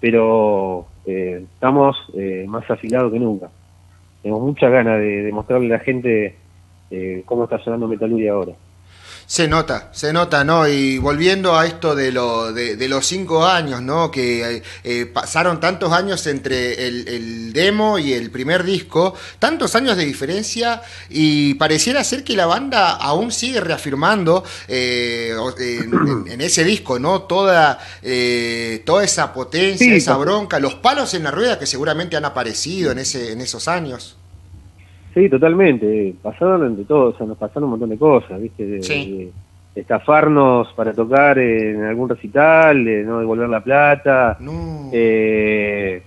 pero 0.00 0.86
eh, 1.06 1.44
estamos 1.54 1.96
eh, 2.14 2.44
más 2.48 2.68
afilados 2.70 3.12
que 3.12 3.18
nunca. 3.18 3.48
Tenemos 4.22 4.42
mucha 4.42 4.68
ganas 4.68 5.00
de, 5.00 5.22
de 5.22 5.32
mostrarle 5.32 5.66
a 5.66 5.78
la 5.78 5.84
gente 5.84 6.36
eh, 6.90 7.22
cómo 7.24 7.44
está 7.44 7.58
sonando 7.58 7.88
Metaluria 7.88 8.32
ahora. 8.32 8.52
Se 9.28 9.48
nota, 9.48 9.90
se 9.92 10.12
nota, 10.12 10.44
¿no? 10.44 10.68
Y 10.68 10.98
volviendo 10.98 11.58
a 11.58 11.66
esto 11.66 11.96
de, 11.96 12.12
lo, 12.12 12.52
de, 12.52 12.88
los 12.88 13.04
cinco 13.04 13.44
años, 13.44 13.82
¿no? 13.82 14.08
Que 14.08 14.62
eh, 14.84 15.06
pasaron 15.06 15.58
tantos 15.58 15.92
años 15.92 16.24
entre 16.28 16.86
el, 16.86 17.52
demo 17.52 17.98
y 17.98 18.12
el 18.12 18.30
primer 18.30 18.62
disco, 18.62 19.14
tantos 19.40 19.74
años 19.74 19.96
de 19.96 20.04
diferencia 20.04 20.80
y 21.10 21.54
pareciera 21.54 22.04
ser 22.04 22.22
que 22.22 22.36
la 22.36 22.46
banda 22.46 22.92
aún 22.92 23.32
sigue 23.32 23.60
reafirmando 23.60 24.44
eh, 24.68 25.34
en, 26.28 26.40
ese 26.40 26.62
disco, 26.62 27.00
¿no? 27.00 27.22
Toda, 27.22 27.80
eh, 28.02 28.82
toda 28.86 29.02
esa 29.02 29.32
potencia, 29.32 29.92
esa 29.92 30.16
bronca, 30.16 30.60
los 30.60 30.74
palos 30.74 31.14
en 31.14 31.24
la 31.24 31.32
rueda 31.32 31.58
que 31.58 31.66
seguramente 31.66 32.16
han 32.16 32.24
aparecido 32.24 32.92
en, 32.92 32.98
ese, 32.98 33.32
en 33.32 33.40
esos 33.40 33.66
años. 33.66 34.14
Sí, 35.16 35.30
totalmente. 35.30 36.14
Pasaron 36.20 36.76
de 36.76 36.84
todo, 36.84 37.08
o 37.08 37.16
sea, 37.16 37.26
nos 37.26 37.38
pasaron 37.38 37.64
un 37.64 37.70
montón 37.70 37.88
de 37.88 37.96
cosas, 37.96 38.38
¿viste? 38.38 38.66
De, 38.66 39.32
estafarnos 39.74 40.70
para 40.74 40.92
tocar 40.92 41.38
en 41.38 41.84
algún 41.84 42.08
recital, 42.08 42.84
de 42.84 43.02
no 43.02 43.20
devolver 43.20 43.48
la 43.48 43.64
plata. 43.64 44.36
Eh, 44.92 46.02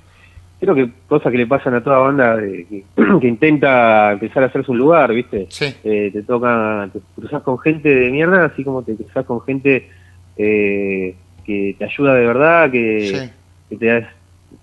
creo 0.60 0.76
que 0.76 0.92
cosas 1.08 1.32
que 1.32 1.40
le 1.40 1.48
pasan 1.48 1.74
a 1.74 1.84
toda 1.84 1.98
banda 1.98 2.38
que, 2.40 3.28
intenta 3.28 4.12
empezar 4.12 4.44
a 4.44 4.46
hacerse 4.46 4.70
un 4.70 4.78
lugar, 4.78 5.12
¿viste? 5.12 5.48
Eh, 5.84 6.12
te 6.14 6.22
toca, 6.22 6.88
te 6.94 7.00
cruzas 7.16 7.42
con 7.42 7.58
gente 7.58 7.90
de 7.90 8.12
mierda, 8.12 8.46
así 8.46 8.64
como 8.64 8.84
te 8.84 8.96
cruzas 8.96 9.26
con 9.26 9.42
gente 9.42 9.90
eh, 10.38 11.16
que 11.46 11.76
te 11.80 11.84
ayuda 11.84 12.14
de 12.14 12.28
verdad, 12.28 12.70
que, 12.70 13.32
que 13.70 13.76
te 13.76 14.08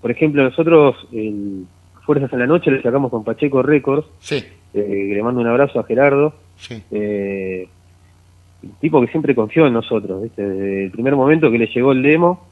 Por 0.00 0.12
ejemplo, 0.12 0.44
nosotros... 0.44 1.08
Fuerzas 2.06 2.32
en 2.32 2.38
la 2.38 2.46
Noche 2.46 2.70
le 2.70 2.82
sacamos 2.82 3.10
con 3.10 3.24
Pacheco 3.24 3.62
Records. 3.62 4.06
Sí. 4.20 4.42
Eh, 4.72 5.10
le 5.14 5.22
mando 5.22 5.40
un 5.40 5.48
abrazo 5.48 5.80
a 5.80 5.84
Gerardo. 5.84 6.32
Eh, 6.90 7.68
tipo 8.80 9.00
que 9.00 9.08
siempre 9.08 9.34
confió 9.34 9.66
en 9.66 9.74
nosotros, 9.74 10.22
¿viste? 10.22 10.46
Desde 10.46 10.84
el 10.84 10.90
primer 10.90 11.16
momento 11.16 11.50
que 11.50 11.58
le 11.58 11.66
llegó 11.66 11.92
el 11.92 12.02
demo, 12.02 12.46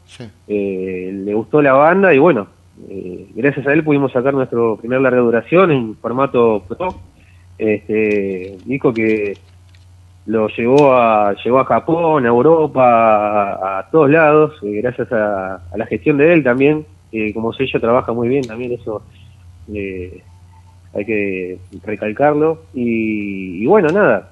eh, 0.48 1.10
le 1.12 1.34
gustó 1.34 1.62
la 1.62 1.72
banda 1.72 2.14
y 2.14 2.18
bueno, 2.18 2.46
eh, 2.88 3.26
gracias 3.34 3.66
a 3.66 3.72
él 3.72 3.84
pudimos 3.84 4.12
sacar 4.12 4.34
nuestro 4.34 4.76
primer 4.76 5.00
larga 5.00 5.20
duración 5.20 5.70
en 5.70 5.96
formato 5.96 6.64
pro. 6.68 6.94
Este, 7.56 8.56
dijo 8.64 8.92
que 8.92 9.34
lo 10.26 10.48
llevó 10.48 10.94
a, 10.94 11.34
llegó 11.44 11.60
a 11.60 11.64
Japón, 11.64 12.24
a 12.24 12.28
Europa, 12.28 13.78
a, 13.78 13.90
todos 13.90 14.10
lados, 14.10 14.54
eh, 14.62 14.80
gracias 14.82 15.12
a, 15.12 15.62
la 15.76 15.86
gestión 15.86 16.16
de 16.16 16.32
él 16.32 16.42
también, 16.42 16.84
como 17.32 17.52
sello 17.52 17.80
trabaja 17.80 18.12
muy 18.12 18.26
bien 18.28 18.42
también, 18.42 18.72
eso 18.72 19.02
hay 19.68 21.04
que 21.04 21.58
recalcarlo. 21.84 22.64
y 22.74 23.64
bueno, 23.66 23.88
nada, 23.88 24.30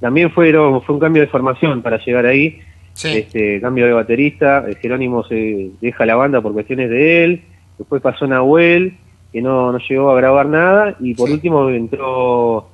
también 0.00 0.30
fue, 0.30 0.52
fue 0.52 0.94
un 0.94 1.00
cambio 1.00 1.22
de 1.22 1.28
formación 1.28 1.80
para 1.80 1.96
llegar 1.96 2.26
ahí. 2.26 2.60
Este, 3.02 3.60
cambio 3.60 3.86
de 3.86 3.92
baterista, 3.92 4.64
eh, 4.68 4.76
Jerónimo 4.80 5.24
se 5.24 5.70
deja 5.80 6.06
la 6.06 6.14
banda 6.14 6.40
por 6.40 6.52
cuestiones 6.52 6.90
de 6.90 7.24
él, 7.24 7.42
después 7.76 8.00
pasó 8.00 8.26
Nahuel, 8.26 8.98
que 9.32 9.42
no, 9.42 9.72
no 9.72 9.78
llegó 9.78 10.10
a 10.10 10.16
grabar 10.16 10.46
nada, 10.46 10.94
y 11.00 11.14
por 11.14 11.28
último 11.28 11.68
entró 11.70 12.68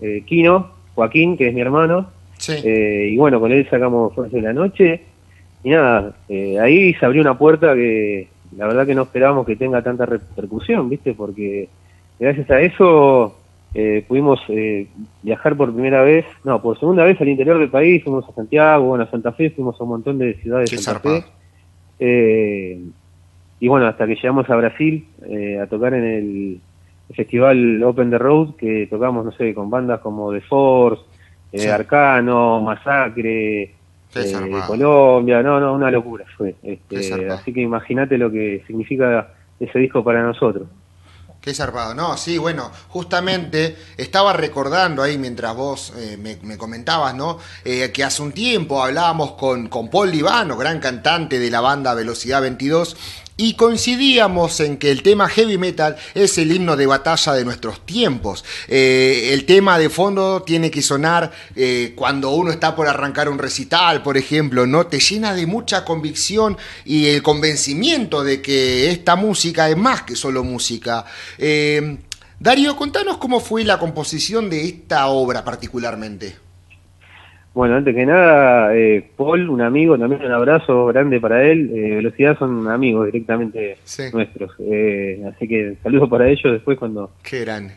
eh, 0.00 0.22
Kino, 0.24 0.70
Joaquín, 0.94 1.36
que 1.36 1.48
es 1.48 1.54
mi 1.54 1.60
hermano, 1.60 2.08
eh, 2.48 3.10
y 3.12 3.16
bueno, 3.18 3.40
con 3.40 3.52
él 3.52 3.68
sacamos 3.68 4.14
Fuerza 4.14 4.36
de 4.36 4.42
la 4.42 4.52
Noche, 4.54 5.02
y 5.64 5.70
nada, 5.70 6.14
ahí 6.62 6.94
se 6.94 7.04
abrió 7.04 7.20
una 7.20 7.36
puerta 7.36 7.74
que 7.74 8.28
la 8.56 8.66
verdad 8.66 8.86
que 8.86 8.94
no 8.94 9.02
esperábamos 9.02 9.46
que 9.46 9.56
tenga 9.56 9.82
tanta 9.82 10.06
repercusión, 10.06 10.88
¿viste? 10.88 11.14
Porque 11.14 11.68
gracias 12.18 12.50
a 12.50 12.60
eso 12.60 13.36
eh, 13.74 14.04
pudimos 14.08 14.40
eh, 14.48 14.86
viajar 15.22 15.56
por 15.56 15.72
primera 15.72 16.02
vez, 16.02 16.24
no, 16.44 16.60
por 16.62 16.78
segunda 16.78 17.04
vez 17.04 17.20
al 17.20 17.28
interior 17.28 17.58
del 17.58 17.70
país, 17.70 18.02
fuimos 18.02 18.28
a 18.28 18.32
Santiago, 18.32 18.86
bueno, 18.86 19.04
a 19.04 19.10
Santa 19.10 19.32
Fe, 19.32 19.50
fuimos 19.50 19.78
a 19.80 19.84
un 19.84 19.90
montón 19.90 20.18
de 20.18 20.34
ciudades 20.34 20.70
de 20.70 20.78
Santa 20.78 21.00
Fe. 21.00 21.24
Eh, 22.00 22.80
y 23.60 23.68
bueno, 23.68 23.86
hasta 23.86 24.06
que 24.06 24.14
llegamos 24.14 24.48
a 24.48 24.56
Brasil 24.56 25.06
a 25.60 25.66
tocar 25.66 25.94
en 25.94 26.04
el, 26.04 26.60
festival 27.14 27.82
Open 27.82 28.10
the 28.10 28.18
Road, 28.18 28.54
que 28.56 28.86
tocamos, 28.86 29.24
no 29.24 29.32
sé, 29.32 29.54
con 29.54 29.70
bandas 29.70 30.00
como 30.00 30.30
The 30.32 30.42
Force, 30.42 31.02
Arcano, 31.72 32.60
Masacre, 32.60 33.74
Colombia, 34.66 35.42
no, 35.42 35.60
no, 35.60 35.74
una 35.74 35.90
locura 35.90 36.24
fue. 36.36 36.56
Este, 36.62 37.30
así 37.30 37.52
que 37.52 37.60
imagínate 37.60 38.18
lo 38.18 38.30
que 38.30 38.64
significa 38.66 39.34
ese 39.60 39.78
disco 39.78 40.02
para 40.02 40.22
nosotros. 40.22 40.68
Qué 41.40 41.54
zarpado. 41.54 41.94
No, 41.94 42.16
sí, 42.16 42.36
bueno, 42.36 42.70
justamente 42.88 43.76
estaba 43.96 44.32
recordando 44.32 45.02
ahí 45.02 45.18
mientras 45.18 45.54
vos 45.54 45.92
eh, 45.96 46.16
me, 46.16 46.58
comentabas, 46.58 47.14
¿no? 47.14 47.38
Eh, 47.64 47.92
que 47.92 48.02
hace 48.02 48.22
un 48.22 48.32
tiempo 48.32 48.82
hablábamos 48.82 49.32
con, 49.32 49.68
con 49.68 49.88
Paul 49.88 50.10
Libano, 50.10 50.56
gran 50.56 50.80
cantante 50.80 51.38
de 51.38 51.50
la 51.50 51.60
banda 51.60 51.94
Velocidad 51.94 52.42
22, 52.42 52.96
y 53.38 53.54
coincidíamos 53.54 54.58
en 54.60 54.76
que 54.76 54.90
el 54.90 55.02
tema 55.02 55.28
heavy 55.28 55.56
metal 55.58 55.96
es 56.12 56.36
el 56.38 56.52
himno 56.52 56.76
de 56.76 56.86
batalla 56.86 57.32
de 57.34 57.44
nuestros 57.44 57.86
tiempos. 57.86 58.44
Eh, 58.66 59.30
el 59.32 59.46
tema 59.46 59.78
de 59.78 59.88
fondo 59.88 60.42
tiene 60.42 60.70
que 60.72 60.82
sonar 60.82 61.30
eh, 61.54 61.92
cuando 61.94 62.30
uno 62.30 62.50
está 62.50 62.74
por 62.74 62.88
arrancar 62.88 63.28
un 63.28 63.38
recital, 63.38 64.02
por 64.02 64.18
ejemplo, 64.18 64.66
¿no? 64.66 64.88
Te 64.88 64.98
llena 64.98 65.34
de 65.34 65.46
mucha 65.46 65.84
convicción 65.84 66.58
y 66.84 67.06
el 67.06 67.22
convencimiento 67.22 68.24
de 68.24 68.42
que 68.42 68.90
esta 68.90 69.14
música 69.14 69.70
es 69.70 69.76
más 69.76 70.02
que 70.02 70.16
solo 70.16 70.42
música. 70.42 71.04
Eh, 71.38 71.98
Darío, 72.40 72.76
contanos 72.76 73.18
cómo 73.18 73.38
fue 73.38 73.64
la 73.64 73.78
composición 73.78 74.50
de 74.50 74.64
esta 74.64 75.06
obra 75.06 75.44
particularmente. 75.44 76.47
Bueno, 77.54 77.76
antes 77.76 77.94
que 77.94 78.06
nada, 78.06 78.74
eh, 78.76 79.04
Paul, 79.16 79.48
un 79.48 79.60
amigo, 79.62 79.98
también 79.98 80.24
un 80.24 80.32
abrazo 80.32 80.86
grande 80.86 81.18
para 81.18 81.44
él. 81.44 81.70
Eh, 81.74 81.96
Velocidad 81.96 82.38
son 82.38 82.68
amigos 82.68 83.06
directamente 83.06 83.78
nuestros. 84.12 84.52
Eh, 84.60 85.24
así 85.28 85.48
que 85.48 85.74
saludos 85.82 86.08
para 86.08 86.28
ellos 86.28 86.52
después 86.52 86.78
cuando, 86.78 87.10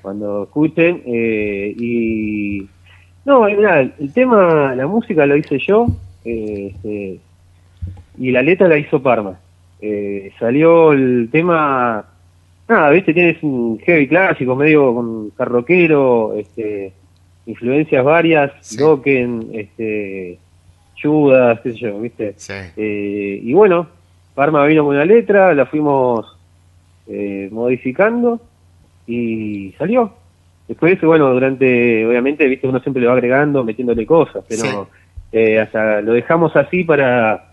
cuando 0.01 0.43
escuchen. 0.43 1.01
Eh, 1.05 1.73
y 1.77 2.67
no, 3.25 3.45
mira, 3.45 3.81
el 3.81 4.13
tema, 4.13 4.75
la 4.75 4.87
música 4.87 5.25
lo 5.25 5.35
hice 5.37 5.57
yo 5.57 5.87
este, 6.23 7.19
y 8.19 8.31
la 8.31 8.41
letra 8.43 8.67
la 8.67 8.77
hizo 8.77 9.01
Parma. 9.01 9.39
salió 10.37 10.91
el 10.91 11.29
tema, 11.31 12.05
nada, 12.67 12.89
viste, 12.91 13.13
tienes 13.13 13.41
un 13.41 13.79
heavy 13.79 14.07
clásico, 14.07 14.55
medio 14.55 14.93
con 14.93 15.29
carroquero, 15.31 16.35
este 16.35 16.93
influencias 17.51 18.03
varias, 18.03 18.51
sí. 18.61 18.77
Dokken, 18.77 19.49
este, 19.53 20.39
Judas, 21.01 21.59
qué 21.61 21.73
sé 21.73 21.79
yo, 21.79 21.99
¿viste? 21.99 22.35
Eh, 22.77 23.39
y 23.43 23.53
bueno, 23.53 23.87
Parma 24.33 24.65
vino 24.65 24.83
con 24.85 24.95
una 24.95 25.05
letra, 25.05 25.53
la 25.53 25.65
fuimos 25.65 26.37
eh, 27.07 27.49
modificando 27.51 28.39
y 29.05 29.73
salió. 29.77 30.13
Después, 30.67 30.99
bueno, 31.01 31.33
durante, 31.33 32.05
obviamente, 32.05 32.47
viste, 32.47 32.67
uno 32.67 32.79
siempre 32.79 33.01
le 33.01 33.07
va 33.07 33.13
agregando, 33.13 33.63
metiéndole 33.63 34.05
cosas, 34.05 34.43
pero 34.47 34.87
eh, 35.31 35.59
hasta 35.59 36.01
lo 36.01 36.13
dejamos 36.13 36.55
así 36.55 36.83
para 36.83 37.47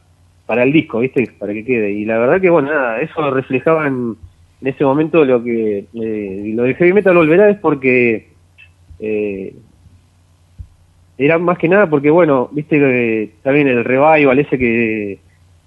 para 0.46 0.62
el 0.62 0.72
disco, 0.72 1.00
¿viste? 1.00 1.30
Para 1.38 1.52
que 1.52 1.62
quede. 1.62 1.90
Y 1.90 2.06
la 2.06 2.16
verdad 2.16 2.40
que, 2.40 2.48
bueno, 2.48 2.72
nada, 2.72 3.02
eso 3.02 3.30
reflejaba 3.30 3.86
en, 3.86 4.16
ese 4.62 4.82
momento 4.82 5.22
lo 5.26 5.44
que... 5.44 5.84
lo 5.92 6.62
de 6.62 6.74
Heavy 6.74 6.94
Metal 6.94 7.14
volverá 7.14 7.50
es 7.50 7.58
porque 7.58 8.28
eh, 8.98 9.54
era 11.18 11.36
más 11.38 11.58
que 11.58 11.68
nada 11.68 11.90
porque, 11.90 12.10
bueno, 12.10 12.48
viste 12.52 12.78
que 12.78 13.32
también 13.42 13.66
el 13.66 13.84
revival 13.84 14.38
ese 14.38 14.56
que, 14.56 15.18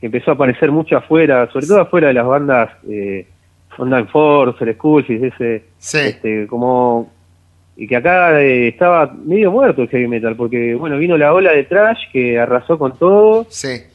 empezó 0.01 0.31
a 0.31 0.33
aparecer 0.33 0.71
mucho 0.71 0.97
afuera, 0.97 1.47
sobre 1.51 1.67
todo 1.67 1.81
afuera 1.81 2.07
de 2.07 2.15
las 2.15 2.25
bandas 2.25 2.71
eh, 2.89 3.27
Onda 3.77 4.03
Force, 4.05 4.73
Skullfish, 4.73 5.23
ese, 5.23 5.63
este, 5.79 6.47
como, 6.47 7.11
y 7.75 7.87
que 7.87 7.95
acá 7.95 8.41
eh, 8.41 8.69
estaba 8.69 9.13
medio 9.25 9.51
muerto 9.51 9.83
el 9.83 9.89
heavy 9.89 10.07
metal, 10.07 10.35
porque, 10.35 10.75
bueno, 10.75 10.97
vino 10.97 11.17
la 11.17 11.33
ola 11.33 11.51
de 11.51 11.63
trash 11.65 12.11
que 12.11 12.39
arrasó 12.39 12.77
con 12.77 12.97
todo, 12.97 13.45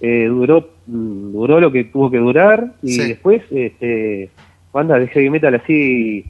eh, 0.01 0.27
duró, 0.29 0.71
mm, 0.87 1.33
duró 1.33 1.61
lo 1.61 1.73
que 1.73 1.85
tuvo 1.85 2.11
que 2.11 2.19
durar, 2.19 2.73
y 2.83 2.99
después, 2.99 3.42
este, 3.51 4.31
bandas 4.73 5.01
de 5.01 5.09
heavy 5.09 5.31
metal 5.31 5.55
así 5.55 6.25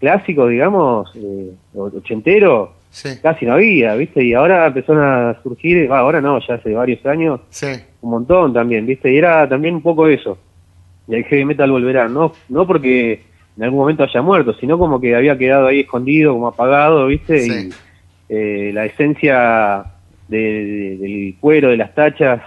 clásicos, 0.00 0.50
digamos, 0.50 1.10
eh, 1.16 1.50
ochentero, 1.74 2.72
casi 3.22 3.46
no 3.46 3.54
había, 3.54 3.94
¿viste? 3.94 4.24
Y 4.24 4.34
ahora 4.34 4.66
empezaron 4.66 5.02
a 5.02 5.42
surgir, 5.42 5.90
ahora 5.90 6.20
no, 6.20 6.38
ya 6.46 6.54
hace 6.54 6.72
varios 6.72 7.04
años, 7.06 7.40
un 8.00 8.10
montón 8.10 8.52
también, 8.52 8.86
¿viste? 8.86 9.12
Y 9.12 9.18
era 9.18 9.48
también 9.48 9.74
un 9.74 9.82
poco 9.82 10.06
eso. 10.06 10.38
Y 11.08 11.14
el 11.16 11.24
heavy 11.24 11.44
metal 11.44 11.70
volverá, 11.70 12.08
no, 12.08 12.32
no 12.48 12.66
porque 12.66 13.22
en 13.56 13.62
algún 13.62 13.80
momento 13.80 14.04
haya 14.04 14.22
muerto, 14.22 14.54
sino 14.54 14.78
como 14.78 15.00
que 15.00 15.14
había 15.14 15.36
quedado 15.36 15.66
ahí 15.66 15.80
escondido, 15.80 16.32
como 16.32 16.48
apagado, 16.48 17.06
¿viste? 17.06 17.46
Y 17.46 17.70
eh, 18.28 18.70
la 18.72 18.86
esencia 18.86 19.84
del 20.28 21.36
cuero, 21.40 21.70
de 21.70 21.76
las 21.76 21.94
tachas, 21.94 22.42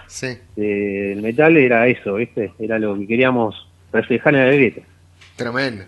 del 0.56 1.22
metal 1.22 1.56
era 1.58 1.88
eso, 1.88 2.16
¿viste? 2.16 2.52
Era 2.60 2.80
lo 2.80 2.98
que 2.98 3.08
queríamos 3.08 3.68
reflejar 3.92 4.36
en 4.36 4.46
la 4.46 4.52
letra. 4.52 4.84
Tremendo. 5.36 5.84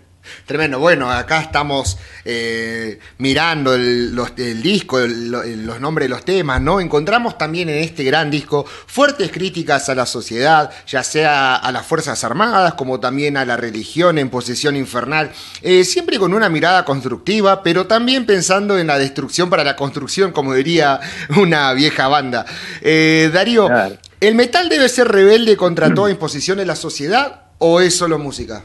Tremendo. 0.46 0.78
Bueno, 0.78 1.10
acá 1.10 1.40
estamos 1.40 1.98
eh, 2.24 2.98
mirando 3.18 3.74
el, 3.74 4.14
disco, 4.62 4.98
los 4.98 5.80
nombres 5.80 6.06
de 6.06 6.08
los 6.10 6.24
temas, 6.24 6.60
¿no? 6.60 6.80
Encontramos 6.80 7.38
también 7.38 7.68
en 7.68 7.78
este 7.78 8.04
gran 8.04 8.30
disco 8.30 8.64
fuertes 8.64 9.30
críticas 9.30 9.88
a 9.88 9.94
la 9.94 10.06
sociedad, 10.06 10.70
ya 10.86 11.02
sea 11.02 11.56
a 11.56 11.72
las 11.72 11.86
Fuerzas 11.86 12.22
Armadas 12.24 12.74
como 12.74 13.00
también 13.00 13.36
a 13.36 13.44
la 13.44 13.56
religión 13.56 14.18
en 14.18 14.28
posesión 14.28 14.76
infernal, 14.76 15.32
eh, 15.62 15.84
siempre 15.84 16.18
con 16.18 16.34
una 16.34 16.48
mirada 16.48 16.84
constructiva, 16.84 17.62
pero 17.62 17.86
también 17.86 18.26
pensando 18.26 18.78
en 18.78 18.86
la 18.86 18.98
destrucción 18.98 19.50
para 19.50 19.64
la 19.64 19.76
construcción, 19.76 20.32
como 20.32 20.54
diría 20.54 21.00
una 21.36 21.72
vieja 21.72 22.08
banda. 22.08 22.44
Eh, 22.82 23.30
Darío, 23.32 23.68
¿el 24.20 24.34
metal 24.34 24.68
debe 24.68 24.88
ser 24.88 25.08
rebelde 25.08 25.56
contra 25.56 25.92
toda 25.94 26.10
imposición 26.10 26.58
de 26.58 26.66
la 26.66 26.76
sociedad 26.76 27.42
o 27.58 27.80
es 27.80 27.96
solo 27.96 28.18
música? 28.18 28.64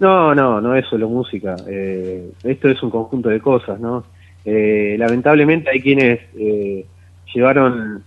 No, 0.00 0.34
no, 0.34 0.60
no 0.60 0.76
es 0.76 0.86
solo 0.86 1.08
música. 1.08 1.56
Eh, 1.66 2.30
esto 2.44 2.68
es 2.68 2.82
un 2.82 2.90
conjunto 2.90 3.28
de 3.28 3.40
cosas, 3.40 3.80
¿no? 3.80 4.04
Eh, 4.44 4.96
lamentablemente 4.98 5.70
hay 5.70 5.80
quienes 5.80 6.20
eh, 6.38 6.84
llevaron 7.34 8.04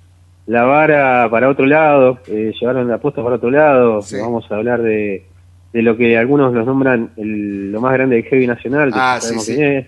la 0.47 0.63
vara 0.63 1.27
para 1.29 1.49
otro 1.49 1.65
lado, 1.65 2.19
llevaron 2.27 2.87
la 2.87 2.95
apuesta 2.95 3.21
para 3.21 3.35
otro 3.35 3.51
lado. 3.51 3.99
Vamos 4.19 4.49
a 4.49 4.55
hablar 4.55 4.81
de, 4.81 5.25
de 5.73 5.81
lo 5.81 5.97
que 5.97 6.17
algunos 6.17 6.53
los 6.53 6.65
nombran 6.65 7.11
el, 7.17 7.71
lo 7.71 7.81
más 7.81 7.93
grande 7.93 8.15
de 8.17 8.23
heavy 8.23 8.47
nacional, 8.47 8.91
que 8.91 8.99
ah, 8.99 9.19
sabemos 9.21 9.45
sí, 9.45 9.55
quién 9.55 9.71
es. 9.71 9.87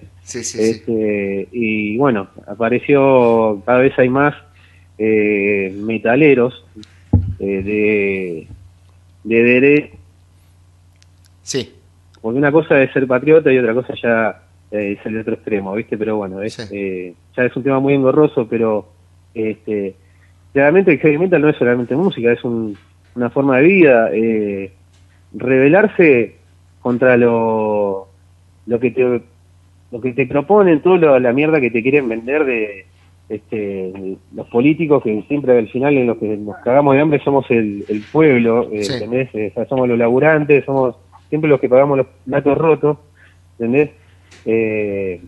Este, 0.56 1.50
y 1.52 1.98
bueno, 1.98 2.28
apareció, 2.48 3.62
cada 3.66 3.80
vez 3.80 3.98
hay 3.98 4.10
más 4.10 4.36
metaleros 4.98 6.66
de, 7.40 8.48
de, 9.24 9.44
de, 9.44 9.92
Sí 11.42 11.73
porque 12.24 12.40
una 12.40 12.54
cosa 12.54 12.82
es 12.82 12.92
ser 12.94 13.06
patriota 13.06 13.52
y 13.52 13.58
otra 13.58 13.74
cosa 13.74 13.94
ya 14.02 14.44
eh, 14.72 14.98
es 14.98 15.06
el 15.06 15.20
otro 15.20 15.34
extremo, 15.34 15.74
¿viste? 15.74 15.98
Pero 15.98 16.16
bueno, 16.16 16.42
es, 16.42 16.58
eh, 16.72 17.14
ya 17.36 17.44
es 17.44 17.56
un 17.58 17.64
tema 17.64 17.82
muy 17.82 17.94
engorroso, 17.94 18.48
pero 18.48 18.88
Este, 19.34 19.96
realmente 20.54 20.92
el 20.92 21.00
heavy 21.00 21.18
metal 21.18 21.42
no 21.42 21.50
es 21.50 21.58
solamente 21.58 21.96
música, 21.98 22.32
es 22.32 22.44
una 22.46 23.30
forma 23.30 23.58
de 23.58 23.64
vida. 23.64 24.10
Eh, 24.14 24.72
rebelarse 25.34 26.36
contra 26.80 27.18
lo, 27.18 28.08
lo 28.68 28.80
que 28.80 28.92
te 28.92 29.22
lo 29.92 30.02
que 30.02 30.14
te 30.14 30.26
proponen, 30.26 30.82
toda 30.82 31.20
la 31.20 31.34
mierda 31.34 31.60
que 31.60 31.72
te 31.72 31.84
quieren 31.84 32.08
vender 32.08 32.46
de 32.46 32.86
este, 33.28 34.18
los 34.34 34.48
políticos, 34.48 35.04
que 35.04 35.24
siempre 35.28 35.58
al 35.58 35.68
final 35.68 35.98
en 35.98 36.08
los 36.08 36.18
que 36.18 36.38
nos 36.38 36.56
cagamos 36.64 36.96
de 36.96 37.02
hambre 37.02 37.22
somos 37.24 37.46
el, 37.52 38.04
pueblo, 38.12 38.70
eh, 38.72 38.82
¿entendés? 38.90 39.30
Eh, 39.34 39.54
somos 39.68 39.90
los 39.90 39.98
laburantes, 39.98 40.64
somos 40.64 40.96
siempre 41.34 41.50
los 41.50 41.60
que 41.60 41.68
pagamos 41.68 41.98
los 41.98 42.06
platos 42.28 42.56
rotos, 42.56 42.98
¿entendés? 43.58 43.90
Eh, 44.46 45.20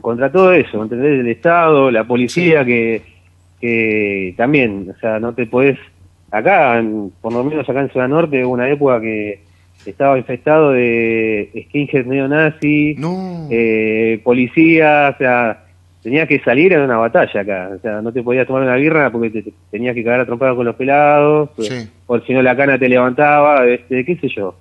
contra 0.00 0.30
todo 0.30 0.52
eso, 0.52 0.80
¿entendés? 0.80 1.18
El 1.18 1.26
Estado, 1.26 1.90
la 1.90 2.04
policía, 2.04 2.64
que, 2.64 3.02
que 3.60 4.34
también, 4.36 4.94
o 4.96 5.00
sea, 5.00 5.18
no 5.18 5.34
te 5.34 5.46
podés, 5.46 5.80
acá, 6.30 6.80
por 7.20 7.32
lo 7.32 7.42
menos 7.42 7.68
acá 7.68 7.80
en 7.80 7.90
Ciudad 7.90 8.06
Norte, 8.06 8.44
hubo 8.44 8.52
una 8.52 8.70
época 8.70 9.00
que 9.00 9.40
estaba 9.84 10.16
infectado 10.16 10.70
de 10.70 11.66
skinhead 11.66 12.06
neonazi, 12.06 12.94
no. 12.96 13.48
eh, 13.50 14.20
policía, 14.22 15.10
o 15.12 15.18
sea, 15.18 15.64
tenías 16.04 16.28
que 16.28 16.38
salir 16.38 16.72
en 16.72 16.82
una 16.82 16.98
batalla 16.98 17.40
acá, 17.40 17.70
o 17.76 17.80
sea, 17.80 18.00
no 18.00 18.12
te 18.12 18.22
podías 18.22 18.46
tomar 18.46 18.62
una 18.62 18.76
birra 18.76 19.10
porque 19.10 19.30
te, 19.30 19.52
tenías 19.72 19.96
que 19.96 20.04
cagar 20.04 20.20
atrompado 20.20 20.54
con 20.54 20.66
los 20.66 20.76
pelados, 20.76 21.50
sí. 21.58 21.90
o 22.06 22.20
si 22.20 22.32
no 22.32 22.42
la 22.42 22.56
cana 22.56 22.78
te 22.78 22.88
levantaba, 22.88 23.66
este, 23.66 24.04
qué 24.04 24.14
sé 24.18 24.28
yo. 24.28 24.54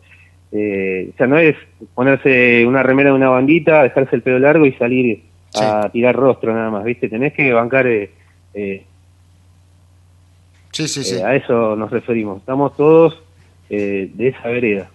Eh, 0.52 1.12
o 1.14 1.18
sea, 1.18 1.28
no 1.28 1.38
es 1.38 1.56
ponerse 1.94 2.66
una 2.66 2.84
remera 2.84 3.10
de 3.10 3.16
una 3.16 3.30
bandita, 3.30 3.84
dejarse 3.84 4.16
el 4.16 4.22
pelo 4.22 4.40
largo 4.40 4.66
y 4.66 4.74
salir 4.74 5.24
a 5.56 5.90
tirar 5.92 6.16
rostro 6.16 6.54
nada 6.54 6.70
más, 6.70 6.84
¿viste? 6.84 7.10
Tenés 7.10 7.34
que 7.34 7.52
bancar... 7.54 7.88
Eh, 7.88 8.12
eh, 8.54 8.86
sí, 10.72 10.88
sí, 10.88 11.04
sí. 11.04 11.22
a 11.22 11.36
eso 11.36 11.76
nos 11.76 11.92
referimos. 11.92 12.40
Estamos 12.40 12.76
todos 12.76 13.22
de 13.70 14.12
esa 14.20 14.50
vereda. 14.50 14.90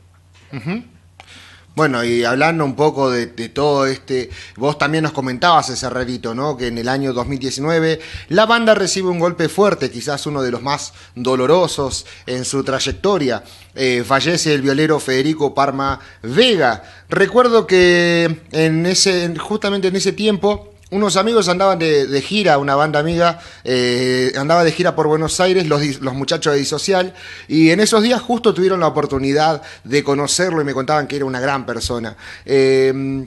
Bueno, 1.77 2.03
y 2.03 2.25
hablando 2.25 2.65
un 2.65 2.75
poco 2.75 3.11
de, 3.11 3.27
todo 3.51 3.85
este, 3.85 4.31
vos 4.57 4.79
también 4.79 5.05
nos 5.05 5.13
comentabas 5.13 5.69
ese 5.69 5.91
rarito, 5.91 6.35
¿no? 6.35 6.57
Que 6.57 6.69
en 6.69 6.79
el 6.79 6.89
año 6.89 7.13
2019 7.13 8.01
la 8.31 8.47
banda 8.47 8.75
recibe 8.75 9.11
un 9.11 9.19
golpe 9.19 9.51
fuerte, 9.51 9.91
quizás 9.91 10.25
uno 10.25 10.41
de 10.41 10.51
los 10.51 10.63
más 10.63 10.95
dolorosos 11.15 12.07
en 12.25 12.47
su 12.47 12.65
trayectoria. 12.65 13.45
Eh, 13.75 14.03
fallece 14.07 14.55
el 14.55 14.63
violero 14.63 14.99
Federico 14.99 15.55
Parma 15.55 16.01
Vega. 16.23 16.83
Recuerdo 17.11 17.67
que 17.67 18.41
en 18.53 18.87
ese, 18.87 19.37
justamente 19.37 19.89
en 19.89 19.97
ese 19.97 20.13
tiempo 20.13 20.76
unos 20.91 21.17
amigos 21.17 21.49
andaban 21.49 21.81
de, 21.81 22.23
gira, 22.23 22.59
una 22.59 22.77
banda 22.77 23.01
amiga 23.01 23.41
eh, 23.65 24.33
andaba 24.39 24.63
de 24.63 24.71
gira 24.71 24.95
por 24.95 25.09
Buenos 25.09 25.41
Aires, 25.41 25.67
los, 25.67 26.01
los, 26.01 26.15
muchachos 26.15 26.53
de 26.53 26.61
Disocial, 26.61 27.13
y 27.49 27.71
en 27.71 27.81
esos 27.81 28.03
días 28.03 28.21
justo 28.23 28.55
tuvieron 28.55 28.79
la 28.79 28.87
oportunidad 28.87 29.63
de 29.83 30.05
conocerlo 30.05 30.61
y 30.63 30.65
me 30.65 30.75
contaban 30.75 31.09
que 31.09 31.17
era 31.17 31.25
una 31.25 31.41
gran 31.41 31.67
persona. 31.67 32.17
Eh, 32.45 33.27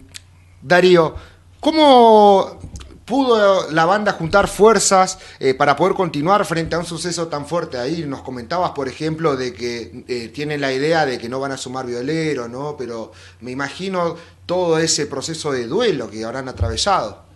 Darío, 0.61 1.15
¿cómo 1.59 2.59
pudo 3.03 3.69
la 3.71 3.85
banda 3.85 4.13
juntar 4.13 4.47
fuerzas 4.47 5.17
eh, 5.39 5.53
para 5.53 5.75
poder 5.75 5.95
continuar 5.95 6.45
frente 6.45 6.75
a 6.75 6.79
un 6.79 6.85
suceso 6.85 7.27
tan 7.27 7.45
fuerte 7.45 7.77
ahí? 7.77 8.05
Nos 8.05 8.21
comentabas, 8.21 8.71
por 8.71 8.87
ejemplo, 8.87 9.35
de 9.35 9.53
que 9.53 10.31
tienen 10.33 10.61
la 10.61 10.71
idea 10.71 11.05
de 11.05 11.17
que 11.17 11.27
no 11.27 11.41
van 11.41 11.51
a 11.51 11.57
sumar 11.57 11.85
violero, 11.85 12.47
¿no? 12.47 12.77
Pero 12.77 13.11
me 13.41 13.51
imagino 13.51 14.15
todo 14.45 14.79
ese 14.79 15.07
proceso 15.07 15.51
de 15.51 15.67
duelo 15.67 16.09
que 16.09 16.23
habrán 16.23 16.47
atravesado. 16.47 17.28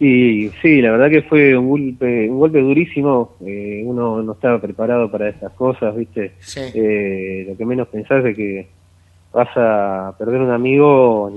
Y 0.00 0.50
sí, 0.62 0.80
la 0.80 0.92
verdad 0.92 1.10
que 1.10 1.22
fue 1.22 1.56
un 1.56 1.68
golpe, 1.68 2.30
un 2.30 2.38
golpe 2.38 2.60
durísimo. 2.60 3.36
Eh, 3.44 3.82
uno 3.84 4.22
no 4.22 4.32
estaba 4.32 4.60
preparado 4.60 5.10
para 5.10 5.28
estas 5.28 5.52
cosas, 5.54 5.96
¿viste? 5.96 6.34
Eh, 6.56 7.46
lo 7.48 7.56
que 7.56 7.64
menos 7.64 7.88
pensás 7.88 8.24
es 8.24 8.36
que 8.36 8.68
vas 9.32 9.48
a 9.56 10.14
perder 10.16 10.40
un 10.40 10.52
amigo 10.52 11.32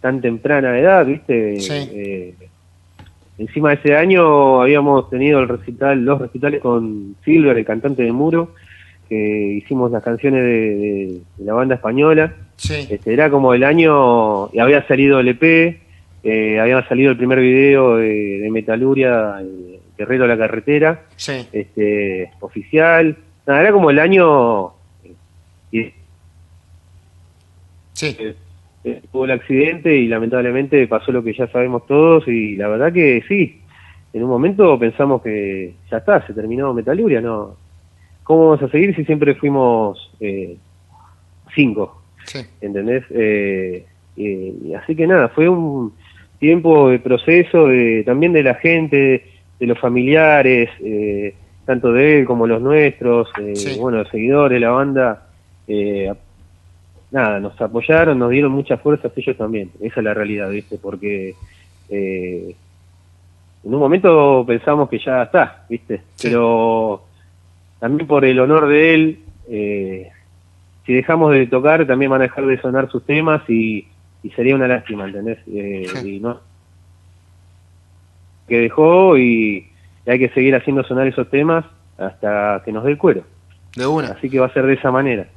tan 0.00 0.20
temprana 0.20 0.78
edad, 0.78 1.04
¿viste? 1.04 1.56
Eh, 1.58 2.34
encima 3.38 3.70
de 3.70 3.74
ese 3.76 3.96
año 3.96 4.62
habíamos 4.62 5.10
tenido 5.10 5.40
el 5.40 5.48
recital, 5.48 6.04
los 6.04 6.20
recitales 6.20 6.60
con 6.60 7.16
Silver, 7.24 7.58
el 7.58 7.64
cantante 7.64 8.04
de 8.04 8.12
Muro, 8.12 8.54
que 9.08 9.54
hicimos 9.60 9.90
las 9.90 10.04
canciones 10.04 10.44
de, 10.44 11.20
la 11.38 11.54
banda 11.54 11.74
española. 11.74 12.32
Este, 12.56 13.12
era 13.12 13.28
como 13.28 13.54
el 13.54 13.64
año, 13.64 14.50
y 14.52 14.60
había 14.60 14.86
salido 14.86 15.18
el 15.18 15.28
EP 15.28 15.81
eh, 16.24 16.60
había 16.60 16.86
salido 16.88 17.10
el 17.10 17.16
primer 17.16 17.40
video 17.40 17.96
de, 17.96 18.48
Metaluria, 18.50 19.40
eh, 19.42 19.80
Guerrero 19.98 20.24
a 20.24 20.28
la 20.28 20.38
carretera, 20.38 21.02
este, 21.16 22.30
oficial. 22.40 23.16
Nada, 23.46 23.60
era 23.60 23.72
como 23.72 23.90
el 23.90 23.98
año... 23.98 24.72
sí. 25.70 25.92
Eh, 28.84 29.00
tuvo 29.12 29.26
el 29.26 29.30
accidente 29.30 29.96
y 29.96 30.08
lamentablemente 30.08 30.88
pasó 30.88 31.12
lo 31.12 31.22
que 31.22 31.34
ya 31.34 31.46
sabemos 31.48 31.86
todos 31.86 32.26
y 32.26 32.56
la 32.56 32.66
verdad 32.66 32.92
que 32.92 33.22
sí, 33.28 33.60
en 34.12 34.24
un 34.24 34.28
momento 34.28 34.76
pensamos 34.76 35.22
que 35.22 35.74
ya 35.88 35.98
está, 35.98 36.26
se 36.26 36.32
terminó 36.34 36.74
Metaluria, 36.74 37.20
¿no? 37.20 37.56
¿Cómo 38.24 38.48
vamos 38.48 38.62
a 38.62 38.68
seguir 38.72 38.96
si 38.96 39.04
siempre 39.04 39.36
fuimos 39.36 40.10
cinco? 41.54 42.02
¿Entendés? 42.60 43.04
así 44.82 44.96
que 44.96 45.06
nada, 45.06 45.28
fue 45.28 45.48
un 45.48 45.92
tiempo 46.42 46.88
de 46.88 46.98
proceso 46.98 47.68
de, 47.68 48.02
también 48.04 48.32
de 48.32 48.42
la 48.42 48.56
gente, 48.56 49.24
de 49.60 49.66
los 49.66 49.78
familiares, 49.78 50.70
eh, 50.80 51.36
tanto 51.64 51.92
de 51.92 52.18
él 52.18 52.26
como 52.26 52.48
los 52.48 52.60
nuestros, 52.60 53.28
eh, 53.38 53.76
bueno, 53.78 53.98
los 53.98 54.08
seguidores, 54.08 54.60
la 54.60 54.70
banda, 54.70 55.28
eh, 55.68 56.12
nada, 57.12 57.38
nos 57.38 57.60
apoyaron, 57.60 58.18
nos 58.18 58.30
dieron 58.30 58.50
mucha 58.50 58.76
fuerza 58.76 59.08
ellos 59.14 59.36
también, 59.36 59.70
esa 59.80 60.00
es 60.00 60.04
la 60.04 60.14
realidad, 60.14 60.50
¿viste? 60.50 60.78
Porque 60.82 61.36
en 61.88 62.54
un 63.62 63.78
momento 63.78 64.44
pensamos 64.44 64.88
que 64.88 64.98
ya 64.98 65.22
está, 65.22 65.64
¿viste? 65.70 66.00
Pero 66.20 67.04
también 67.78 68.08
por 68.08 68.24
el 68.24 68.40
honor 68.40 68.66
de 68.66 68.94
él, 68.94 69.18
si 70.84 70.92
dejamos 70.92 71.34
de 71.34 71.46
tocar, 71.46 71.86
también 71.86 72.10
van 72.10 72.22
a 72.22 72.24
dejar 72.24 72.46
de 72.46 72.60
sonar 72.60 72.90
sus 72.90 73.06
temas 73.06 73.48
y 73.48 73.86
y 74.22 74.30
sería 74.30 74.54
una 74.54 74.68
lástima, 74.68 75.04
¿entendés? 75.04 75.38
Eh, 75.46 75.86
y 76.04 76.20
no 76.20 76.40
que 78.48 78.58
dejó 78.58 79.16
y, 79.16 79.68
hay 80.06 80.18
que 80.18 80.28
seguir 80.30 80.54
haciendo 80.56 80.82
sonar 80.82 81.06
esos 81.06 81.30
temas 81.30 81.64
hasta 81.96 82.60
que 82.64 82.72
nos 82.72 82.84
dé 82.84 82.90
el 82.90 82.98
cuero. 82.98 83.22
De 83.76 83.86
una. 83.86 84.08
Así 84.08 84.28
que 84.28 84.40
va 84.40 84.46
a 84.46 84.52
ser 84.52 84.66
de 84.66 84.74
esa 84.74 84.90
manera 84.90 85.28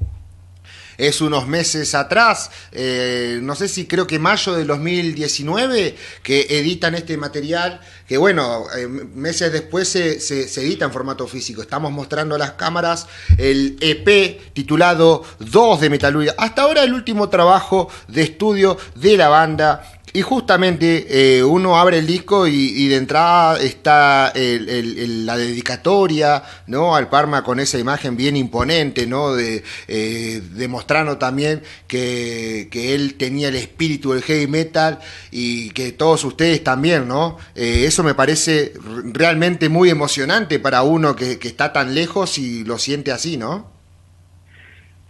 es 0.97 1.21
unos 1.21 1.47
meses 1.47 1.95
atrás, 1.95 2.51
eh, 2.71 3.39
no 3.41 3.55
sé 3.55 3.67
si 3.67 3.85
creo 3.85 4.07
que 4.07 4.19
mayo 4.19 4.53
del 4.53 4.67
2019, 4.67 5.95
que 6.23 6.47
editan 6.49 6.95
este 6.95 7.17
material, 7.17 7.81
que 8.07 8.17
bueno, 8.17 8.65
eh, 8.77 8.87
meses 8.87 9.51
después 9.51 9.87
se, 9.87 10.19
se, 10.19 10.43
edita 10.61 10.85
en 10.85 10.91
formato 10.91 11.27
físico. 11.27 11.61
Estamos 11.61 11.91
mostrando 11.91 12.35
a 12.35 12.37
las 12.37 12.51
cámaras 12.51 13.07
el 13.37 13.77
EP 13.81 14.53
titulado 14.53 15.23
2 15.39 15.81
de 15.81 15.89
Metaluria. 15.89 16.35
Hasta 16.37 16.63
ahora 16.63 16.83
el 16.83 16.93
último 16.93 17.29
trabajo 17.29 17.89
de 18.07 18.23
estudio 18.23 18.77
de 18.95 19.17
la 19.17 19.29
banda 19.29 19.94
y 20.15 20.21
justamente 20.21 21.07
eh, 21.09 21.43
uno 21.43 21.77
abre 21.77 21.97
el 21.97 22.07
disco 22.07 22.47
y, 22.47 22.87
de 22.87 22.95
entrada 22.95 23.59
está 23.59 24.31
la 24.33 25.37
dedicatoria 25.37 26.41
¿no? 26.67 26.95
al 26.95 27.09
Parma 27.09 27.43
con 27.43 27.59
esa 27.59 27.77
imagen 27.77 28.15
bien 28.15 28.37
imponente, 28.37 29.07
¿no? 29.07 29.33
de, 29.33 29.61
eh, 29.89 30.41
demostrando 30.55 31.17
también 31.17 31.61
que, 31.85 32.69
él 32.73 33.15
tenía 33.15 33.49
el 33.49 33.55
espíritu 33.55 34.13
del 34.13 34.21
heavy 34.21 34.47
metal 34.47 34.99
y 35.31 35.71
que 35.71 35.91
todos 35.91 36.23
ustedes 36.23 36.63
también. 36.63 37.09
¿no? 37.09 37.37
Eh, 37.53 37.83
eso 37.85 38.01
me 38.01 38.13
parece 38.13 38.71
realmente 39.11 39.67
muy 39.67 39.89
emocionante 39.89 40.59
para 40.59 40.83
uno 40.83 41.13
que, 41.17 41.39
que 41.39 41.49
está 41.49 41.73
tan 41.73 41.93
lejos 41.93 42.37
y 42.37 42.63
lo 42.63 42.77
siente 42.77 43.11
así, 43.11 43.35
¿no? 43.35 43.69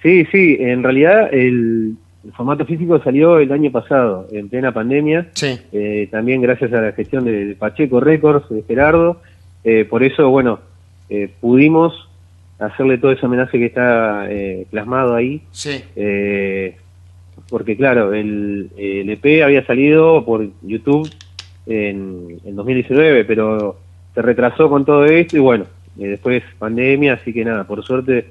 Sí, 0.02 0.26
sí, 0.32 0.58
en 0.60 0.82
realidad 0.84 1.32
el, 1.32 1.96
el 2.26 2.32
formato 2.34 2.66
físico 2.66 3.00
salió 3.04 3.38
el 3.38 3.52
año 3.52 3.72
pasado, 3.72 4.28
en 4.32 4.50
plena 4.50 4.74
pandemia. 4.74 5.28
Sí. 5.34 5.60
Eh, 5.72 6.08
también 6.10 6.42
gracias 6.42 6.74
a 6.74 6.82
la 6.82 6.92
gestión 6.92 7.26
de 7.26 7.56
Pacheco 7.58 8.00
Records, 8.00 8.50
de 8.50 8.64
Gerardo. 8.64 9.22
Eh, 9.64 9.86
por 9.86 10.04
eso, 10.04 10.30
bueno, 10.30 10.60
eh, 11.10 11.30
pudimos 11.40 12.10
hacerle 12.58 12.98
todo 12.98 13.12
ese 13.12 13.26
homenaje 13.26 13.60
que 13.60 13.66
está 13.66 14.28
plasmado 14.72 15.14
ahí. 15.14 15.42
Sí. 15.52 15.84
porque, 17.50 17.78
claro, 17.78 18.14
el, 18.14 18.72
el, 18.76 19.10
EP 19.10 19.44
había 19.44 19.66
salido 19.66 20.26
por 20.26 20.48
YouTube 20.64 21.08
en, 21.68 22.40
en 22.44 22.56
2019, 22.56 23.26
pero 23.26 23.78
se 24.16 24.22
retrasó 24.22 24.70
con 24.70 24.84
todo 24.84 25.06
esto 25.06 25.38
y, 25.38 25.42
bueno, 25.42 25.66
eh, 26.00 26.08
después 26.08 26.44
pandemia, 26.60 27.14
así 27.14 27.34
que 27.34 27.46
nada, 27.46 27.64
por 27.66 27.84
suerte 27.86 28.30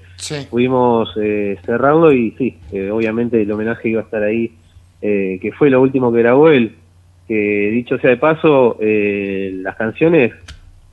pudimos 0.51 1.11
eh, 1.21 1.59
cerrarlo 1.65 2.13
y 2.13 2.33
sí, 2.33 2.59
eh, 2.73 2.91
obviamente 2.91 3.41
el 3.43 3.51
homenaje 3.51 3.89
iba 3.89 4.01
a 4.01 4.05
estar 4.05 4.23
ahí, 4.23 4.53
que 5.01 5.53
fue 5.59 5.69
lo 5.69 5.83
último 5.83 6.11
que 6.11 6.21
grabó 6.21 6.49
él, 6.49 6.77
que 7.29 7.71
dicho 7.73 7.99
sea 7.99 8.09
de 8.11 8.17
paso, 8.17 8.79
las 8.81 9.77
canciones 9.77 10.33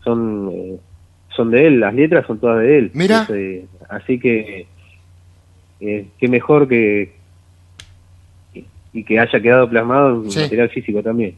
son 0.04 0.50
eh, 0.54 0.78
son 1.36 1.50
de 1.52 1.68
él, 1.68 1.80
las 1.80 1.94
letras 1.94 2.26
son 2.28 2.40
todas 2.40 2.60
de 2.60 2.78
él. 2.78 2.92
Mira. 2.94 3.22
Entonces, 3.22 3.66
así 3.90 4.20
que 4.20 4.66
eh, 5.80 6.06
qué 6.20 6.28
mejor 6.28 6.68
que 6.68 7.14
y 8.94 9.04
que 9.06 9.20
haya 9.20 9.42
quedado 9.42 9.70
plasmado 9.70 10.24
en 10.24 10.32
Sí. 10.32 10.42
material 10.42 10.70
físico 10.70 11.02
también. 11.02 11.36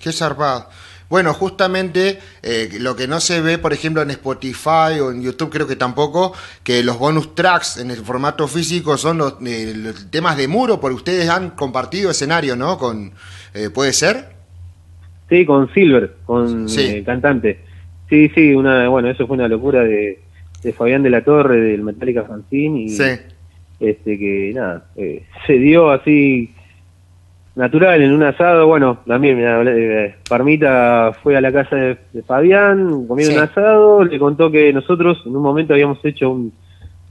Qué 0.00 0.10
zarpado. 0.10 0.68
Bueno, 1.08 1.32
justamente 1.32 2.18
eh, 2.42 2.68
lo 2.80 2.94
que 2.94 3.08
no 3.08 3.18
se 3.20 3.40
ve, 3.40 3.56
por 3.56 3.72
ejemplo, 3.72 4.02
en 4.02 4.10
Spotify 4.10 5.00
o 5.02 5.10
en 5.10 5.22
YouTube, 5.22 5.48
creo 5.50 5.66
que 5.66 5.76
tampoco, 5.76 6.34
que 6.62 6.82
los 6.82 6.98
bonus 6.98 7.34
tracks 7.34 7.78
en 7.78 7.90
el 7.90 7.98
formato 7.98 8.46
físico 8.46 8.98
son 8.98 9.16
los, 9.18 9.36
eh, 9.46 9.72
los 9.74 10.10
temas 10.10 10.36
de 10.36 10.48
muro, 10.48 10.80
porque 10.80 10.96
ustedes 10.96 11.28
han 11.30 11.50
compartido 11.50 12.10
escenario, 12.10 12.56
¿no? 12.56 12.76
Con, 12.76 13.12
eh, 13.54 13.70
¿Puede 13.70 13.94
ser? 13.94 14.36
Sí, 15.30 15.46
con 15.46 15.72
Silver, 15.72 16.14
con 16.26 16.68
Sí. 16.68 16.82
eh, 16.82 17.02
cantante. 17.04 17.60
Sí, 18.10 18.30
sí, 18.34 18.54
una, 18.54 18.88
bueno, 18.88 19.08
eso 19.10 19.26
fue 19.26 19.36
una 19.36 19.48
locura 19.48 19.82
de, 19.84 20.20
de 20.62 20.72
Fabián 20.74 21.02
de 21.02 21.10
la 21.10 21.24
Torre, 21.24 21.58
del 21.58 21.82
Metallica 21.82 22.24
Fanzine, 22.24 22.82
y 22.82 22.88
Sí. 22.90 23.04
este 23.80 24.18
que 24.18 24.52
nada, 24.54 24.86
eh, 24.96 25.24
se 25.46 25.54
dio 25.54 25.90
así 25.90 26.50
natural 27.58 28.00
en 28.00 28.12
un 28.12 28.22
asado, 28.22 28.66
bueno, 28.68 28.98
también 29.06 29.36
mira, 29.36 29.60
eh, 29.66 30.14
Parmita 30.28 31.12
fue 31.22 31.36
a 31.36 31.40
la 31.40 31.52
casa 31.52 31.74
de, 31.76 31.98
de 32.12 32.22
Fabián, 32.22 33.06
comieron 33.06 33.32
Sí. 33.34 33.38
un 33.38 33.44
asado, 33.44 34.04
le 34.04 34.18
contó 34.18 34.50
que 34.50 34.72
nosotros 34.72 35.22
en 35.26 35.34
un 35.36 35.42
momento 35.42 35.72
habíamos 35.74 36.02
hecho 36.04 36.30
un- 36.30 36.52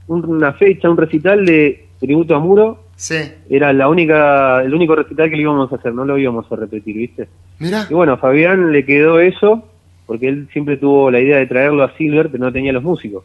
un- 0.08 0.24
una 0.24 0.54
fecha, 0.54 0.88
un 0.90 0.96
recital 0.96 1.44
de 1.44 1.84
tributo 2.00 2.34
a 2.34 2.38
Muro, 2.40 2.84
Sí. 2.96 3.16
era 3.50 3.72
la 3.72 3.88
única, 3.88 4.62
el 4.62 4.74
único 4.74 4.96
recital 4.96 5.28
que 5.28 5.36
le 5.36 5.42
íbamos 5.42 5.70
a 5.70 5.76
hacer, 5.76 5.92
no 5.92 6.04
lo 6.04 6.16
íbamos 6.16 6.50
a 6.50 6.56
repetir, 6.56 6.96
¿viste? 6.96 7.28
Mira. 7.58 7.86
Y 7.90 7.94
bueno, 7.94 8.14
a 8.14 8.16
Fabián 8.16 8.72
le 8.72 8.84
quedó 8.86 9.20
eso, 9.20 9.64
porque 10.06 10.28
él 10.28 10.48
siempre 10.52 10.78
tuvo 10.78 11.10
la 11.10 11.20
idea 11.20 11.36
de 11.36 11.46
traerlo 11.46 11.82
a 11.84 11.92
Silver, 11.96 12.30
pero 12.30 12.44
no 12.46 12.52
tenía 12.52 12.72
los 12.72 12.82
músicos. 12.82 13.22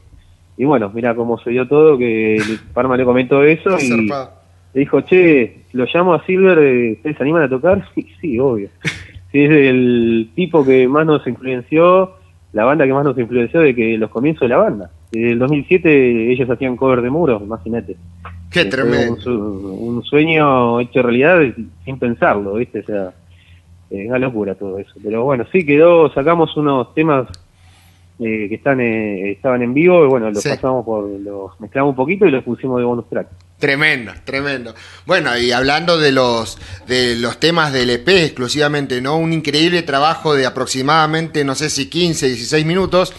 Y 0.57 0.65
bueno, 0.65 0.91
mira 0.93 1.15
cómo 1.15 1.39
se 1.39 1.51
dio 1.51 1.67
todo, 1.67 1.97
que 1.97 2.37
Parma 2.73 2.97
le 2.97 3.05
comentó 3.05 3.41
eso 3.43 3.77
y 3.79 4.07
le 4.07 4.79
dijo, 4.81 5.01
che, 5.01 5.62
lo 5.73 5.85
llamo 5.93 6.13
a 6.13 6.25
Silver, 6.25 6.57
eh, 6.59 6.93
¿ustedes 6.93 7.17
se 7.17 7.23
animan 7.23 7.43
a 7.43 7.49
tocar? 7.49 7.85
Sí, 7.95 8.07
sí, 8.21 8.39
obvio. 8.39 8.69
Sí, 9.31 9.41
es 9.43 9.51
el 9.51 10.29
tipo 10.35 10.63
que 10.63 10.87
más 10.87 11.05
nos 11.05 11.25
influenció, 11.27 12.13
la 12.53 12.65
banda 12.65 12.85
que 12.85 12.93
más 12.93 13.03
nos 13.03 13.17
influenció 13.17 13.61
de 13.61 13.73
que 13.73 13.97
los 13.97 14.09
comienzos 14.11 14.41
de 14.41 14.49
la 14.49 14.57
banda. 14.57 14.91
Desde 15.11 15.31
el 15.31 15.39
2007 15.39 16.31
ellos 16.31 16.49
hacían 16.49 16.75
cover 16.77 17.01
de 17.01 17.09
muros, 17.09 17.41
imagínate. 17.41 17.95
Qué 18.51 18.65
tremendo. 18.65 19.15
Un, 19.25 19.95
un 19.97 20.03
sueño 20.03 20.79
hecho 20.79 21.01
realidad 21.01 21.39
sin 21.83 21.97
pensarlo, 21.97 22.53
¿viste? 22.53 22.79
O 22.81 22.83
sea, 22.83 23.13
eh, 23.89 24.05
una 24.07 24.19
locura 24.19 24.53
todo 24.55 24.77
eso. 24.77 24.93
Pero 25.03 25.23
bueno, 25.23 25.45
sí 25.51 25.65
quedó, 25.65 26.11
sacamos 26.13 26.55
unos 26.55 26.93
temas 26.93 27.27
eh, 28.19 28.47
que 28.47 28.55
están 28.55 28.79
eh, 28.81 29.31
estaban 29.31 29.63
en 29.63 29.73
vivo 29.73 30.05
y 30.05 30.07
bueno, 30.07 30.29
los 30.29 30.41
Sí. 30.43 30.49
pasamos 30.49 30.85
por, 30.85 31.09
los 31.09 31.59
mezclamos 31.59 31.89
un 31.91 31.95
poquito 31.95 32.27
y 32.27 32.31
los 32.31 32.43
pusimos 32.43 32.77
de 32.79 32.85
bonus 32.85 33.09
track. 33.09 33.27
Tremendo, 33.63 34.11
tremendo. 34.25 34.75
Bueno, 35.05 35.37
y 35.37 35.53
hablando 35.53 35.97
de 35.97 36.11
los 36.11 36.57
de 36.85 37.15
los 37.15 37.39
temas 37.39 37.71
del 37.71 37.91
EP 37.91 38.09
exclusivamente, 38.09 38.99
¿no? 38.99 39.15
Un 39.15 39.31
increíble 39.31 39.83
trabajo 39.83 40.35
de 40.35 40.45
aproximadamente, 40.45 41.45
no 41.45 41.55
sé 41.55 41.69
si 41.69 41.85
15, 41.85 42.27
16 42.27 42.65
minutos, 42.65 43.13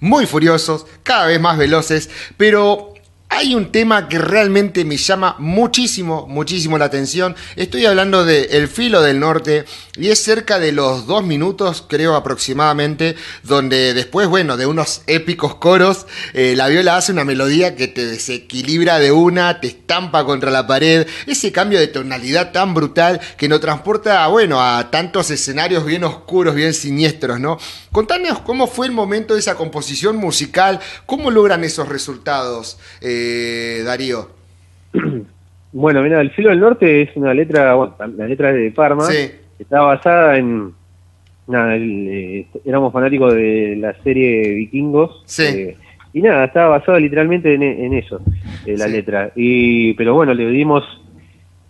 muy 0.00 0.26
furiosos, 0.26 0.86
cada 1.04 1.28
vez 1.28 1.40
más 1.40 1.58
veloces, 1.58 2.10
pero 2.36 2.93
hay 3.36 3.54
un 3.54 3.72
tema 3.72 4.08
que 4.08 4.18
realmente 4.18 4.84
me 4.84 4.96
llama 4.96 5.34
muchísimo, 5.40 6.26
muchísimo 6.28 6.78
la 6.78 6.84
atención. 6.84 7.34
Estoy 7.56 7.84
hablando 7.84 8.24
de 8.24 8.44
El 8.52 8.68
Filo 8.68 9.02
del 9.02 9.18
Norte 9.18 9.64
y 9.96 10.10
es 10.10 10.22
cerca 10.22 10.60
de 10.60 10.70
los 10.70 11.06
dos 11.06 11.24
minutos, 11.24 11.84
creo 11.88 12.14
aproximadamente, 12.14 13.16
donde 13.42 13.92
después, 13.92 14.28
bueno, 14.28 14.56
de 14.56 14.66
unos 14.66 15.02
épicos 15.08 15.56
coros, 15.56 16.06
eh, 16.32 16.54
la 16.56 16.68
viola 16.68 16.96
hace 16.96 17.10
una 17.10 17.24
melodía 17.24 17.74
que 17.74 17.88
te 17.88 18.06
desequilibra 18.06 19.00
de 19.00 19.10
una, 19.10 19.60
te 19.60 19.66
estampa 19.66 20.24
contra 20.24 20.52
la 20.52 20.68
pared. 20.68 21.06
Ese 21.26 21.50
cambio 21.50 21.80
de 21.80 21.88
tonalidad 21.88 22.52
tan 22.52 22.72
brutal 22.72 23.20
que 23.36 23.48
nos 23.48 23.60
transporta, 23.60 24.26
bueno, 24.28 24.62
a 24.62 24.92
tantos 24.92 25.30
escenarios 25.30 25.84
bien 25.84 26.04
oscuros, 26.04 26.54
bien 26.54 26.72
siniestros, 26.72 27.40
¿no? 27.40 27.58
Contanos 27.90 28.40
cómo 28.40 28.66
fue 28.66 28.86
el 28.86 28.92
momento 28.92 29.34
de 29.34 29.40
esa 29.40 29.56
composición 29.56 30.16
musical, 30.16 30.80
cómo 31.06 31.30
logran 31.30 31.64
esos 31.64 31.88
resultados, 31.88 32.78
eh, 33.00 33.23
Darío. 33.84 34.28
Bueno, 35.76 36.02
mira, 36.04 36.20
El 36.20 36.30
Filo 36.30 36.50
del 36.50 36.60
Norte 36.60 37.02
es 37.02 37.16
una 37.16 37.34
letra, 37.34 37.74
bueno, 37.74 37.96
la 38.16 38.28
letra 38.28 38.50
es 38.50 38.54
de 38.54 38.70
Parma, 38.70 39.06
Sí. 39.10 39.28
está 39.58 39.80
basada 39.80 40.38
en, 40.38 40.72
nada, 41.48 41.74
el, 41.74 42.08
eh, 42.08 42.46
éramos 42.64 42.92
fanáticos 42.92 43.34
de 43.34 43.74
la 43.80 43.92
serie 44.04 44.54
Vikingos, 44.54 45.24
Sí. 45.26 45.42
eh, 45.42 45.76
y 46.12 46.22
nada, 46.22 46.44
estaba 46.44 46.78
basada 46.78 47.00
literalmente 47.00 47.52
en, 47.54 47.64
en 47.64 47.92
eso, 47.94 48.20
eh, 48.64 48.76
la 48.78 48.86
Sí. 48.86 48.92
letra, 48.92 49.32
y 49.34 49.94
pero 49.94 50.14
bueno, 50.14 50.32
le 50.32 50.46
dimos 50.46 50.84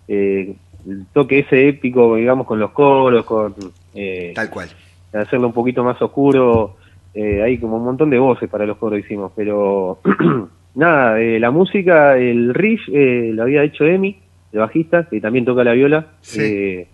eh, 0.06 0.54
el 0.86 1.06
toque 1.14 1.38
ese 1.38 1.66
épico, 1.68 2.16
digamos, 2.16 2.46
con 2.46 2.58
los 2.60 2.72
coros, 2.72 3.24
con 3.24 3.54
eh, 3.94 4.32
Tal 4.34 4.50
cual. 4.50 4.68
hacerlo 5.14 5.46
un 5.46 5.54
poquito 5.54 5.82
más 5.82 6.00
oscuro, 6.02 6.76
eh, 7.14 7.40
hay 7.42 7.56
como 7.56 7.78
un 7.78 7.84
montón 7.86 8.10
de 8.10 8.18
voces 8.18 8.50
para 8.50 8.66
los 8.66 8.76
coros 8.76 8.98
hicimos, 9.00 9.32
pero 9.34 10.00
nada, 10.74 11.20
eh, 11.20 11.38
la 11.40 11.50
música, 11.50 12.16
el 12.18 12.52
riff 12.54 12.82
eh, 12.92 13.30
lo 13.34 13.42
había 13.44 13.62
hecho 13.62 13.84
Emi, 13.84 14.16
el 14.52 14.58
bajista, 14.60 15.08
que 15.08 15.20
también 15.20 15.44
toca 15.44 15.64
la 15.64 15.72
viola. 15.72 16.06
Sí. 16.20 16.40
Eh, 16.42 16.86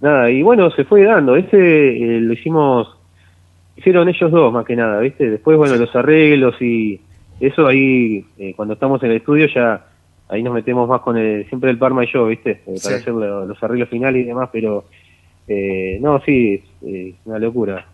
nada, 0.00 0.30
y 0.30 0.42
bueno, 0.42 0.70
se 0.70 0.84
fue 0.84 1.02
dando, 1.04 1.36
ese 1.36 1.56
eh, 1.56 2.20
lo 2.20 2.32
hicimos, 2.32 2.96
hicieron 3.76 4.08
ellos 4.08 4.30
dos 4.30 4.52
más 4.52 4.64
que 4.66 4.76
nada, 4.76 5.00
¿viste? 5.00 5.30
Después, 5.30 5.56
bueno, 5.56 5.74
Sí. 5.74 5.80
los 5.80 5.94
arreglos 5.96 6.60
y 6.60 7.00
eso 7.40 7.66
ahí, 7.66 8.24
eh, 8.38 8.54
cuando 8.56 8.74
estamos 8.74 9.02
en 9.02 9.10
el 9.10 9.16
estudio 9.18 9.46
ya, 9.54 9.84
ahí 10.28 10.42
nos 10.42 10.54
metemos 10.54 10.88
más 10.88 11.00
con 11.02 11.16
el, 11.16 11.46
siempre 11.48 11.70
el 11.70 11.78
Parma 11.78 12.04
y 12.04 12.08
yo, 12.12 12.26
¿viste? 12.26 12.60
Para 12.64 12.78
Sí. 12.78 12.94
hacer 12.94 13.12
lo- 13.14 13.46
los 13.46 13.62
arreglos 13.62 13.88
finales 13.88 14.22
y 14.22 14.26
demás, 14.26 14.48
pero 14.52 14.84
eh, 15.48 15.98
no, 16.00 16.20
sí, 16.22 16.60
es 16.84 17.14
una 17.24 17.38
locura. 17.38 17.86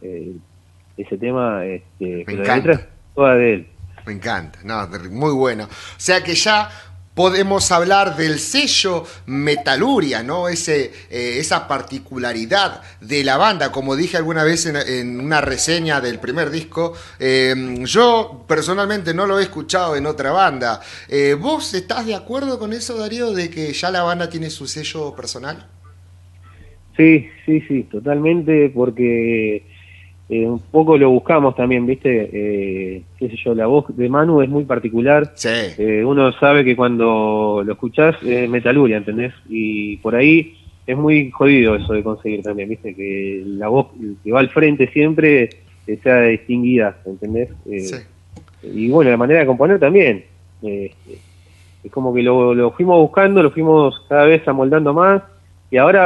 ese 0.97 1.17
tema, 1.19 1.65
este, 1.65 2.23
pero 2.27 2.45
la 2.45 2.57
letra 2.57 2.73
es 2.75 2.89
toda 3.15 3.35
de 3.35 3.55
él. 3.55 3.67
Me 4.07 4.13
encanta, 4.13 4.59
no, 4.65 4.89
muy 5.11 5.33
bueno. 5.33 5.65
O 5.65 6.01
sea 6.01 6.23
que 6.23 6.35
ya 6.35 6.71
podemos 7.15 7.71
hablar 7.73 8.17
del 8.17 8.39
sello 8.39 9.05
Metaluria, 9.27 10.23
¿no? 10.23 10.49
Ese, 10.49 10.91
eh, 11.11 11.37
esa 11.39 11.69
particularidad 11.69 12.83
de 13.01 13.23
la 13.25 13.37
banda, 13.37 13.71
como 13.71 13.97
dije 13.97 14.17
alguna 14.17 14.45
vez 14.45 14.67
en, 14.67 15.21
una 15.21 15.41
reseña 15.41 16.01
del 16.01 16.19
primer 16.19 16.51
disco, 16.51 16.95
eh, 17.19 17.55
yo 17.85 18.45
personalmente 18.49 19.13
no 19.13 19.27
lo 19.27 19.39
he 19.39 19.43
escuchado 19.43 19.97
en 19.97 20.07
otra 20.07 20.33
banda. 20.33 20.81
Eh, 21.09 21.37
¿Vos 21.39 21.75
estás 21.75 22.07
de 22.07 22.15
acuerdo 22.15 22.59
con 22.59 22.73
eso, 22.73 22.97
Darío, 22.97 23.33
de 23.33 23.51
que 23.51 23.73
ya 23.73 23.91
la 23.91 24.03
banda 24.03 24.29
tiene 24.29 24.51
su 24.51 24.67
sello 24.67 25.15
personal? 25.15 25.67
Sí, 26.97 27.27
sí, 27.47 27.61
sí, 27.69 27.85
totalmente, 27.85 28.71
porque 28.75 29.65
eh, 30.35 30.49
un 30.49 30.61
poco 30.61 30.97
lo 30.97 31.11
buscamos 31.11 31.55
también, 31.55 31.85
¿viste? 31.85 32.31
Eh, 32.33 33.03
qué 33.19 33.29
sé 33.29 33.37
yo, 33.45 33.55
la 33.55 33.67
voz 33.67 33.85
de 33.95 34.09
Manu 34.09 34.41
es 34.41 34.49
muy 34.49 34.65
particular. 34.65 35.31
Sí, 35.35 35.51
Eh, 35.77 36.03
uno 36.03 36.33
sabe 36.33 36.65
que 36.65 36.75
cuando 36.75 37.63
lo 37.63 37.73
escuchás 37.73 38.17
es 38.23 38.49
metaluria, 38.49 38.97
¿entendés? 38.97 39.35
Y 39.51 39.99
por 39.99 40.15
ahí 40.15 40.57
es 40.87 40.97
muy 40.97 41.31
jodido 41.31 41.77
eso 41.77 41.93
de 41.93 42.03
conseguir 42.03 42.43
también, 42.43 42.71
¿viste? 42.71 42.95
Que 42.95 43.43
la 43.45 43.69
voz 43.69 43.89
que 44.25 44.33
va 44.33 44.41
al 44.41 44.49
frente 44.49 44.89
siempre 44.89 45.51
eh, 45.87 45.99
sea 46.03 46.23
distinguida, 46.23 46.97
¿entendés? 47.05 47.51
Eh, 47.71 47.81
sí. 47.81 47.97
Y 48.63 48.89
bueno, 48.89 49.11
la 49.11 49.19
manera 49.19 49.41
de 49.41 49.47
componer 49.47 49.79
también. 49.79 50.25
Es 50.63 51.91
como 51.91 52.15
que 52.15 52.23
lo, 52.23 52.55
lo 52.55 52.71
fuimos 52.71 52.99
buscando, 53.01 53.43
lo 53.43 53.51
fuimos 53.51 54.01
cada 54.09 54.25
vez 54.25 54.49
amoldando 54.49 54.95
más 54.95 55.23
y 55.71 55.77
ahora 55.77 56.03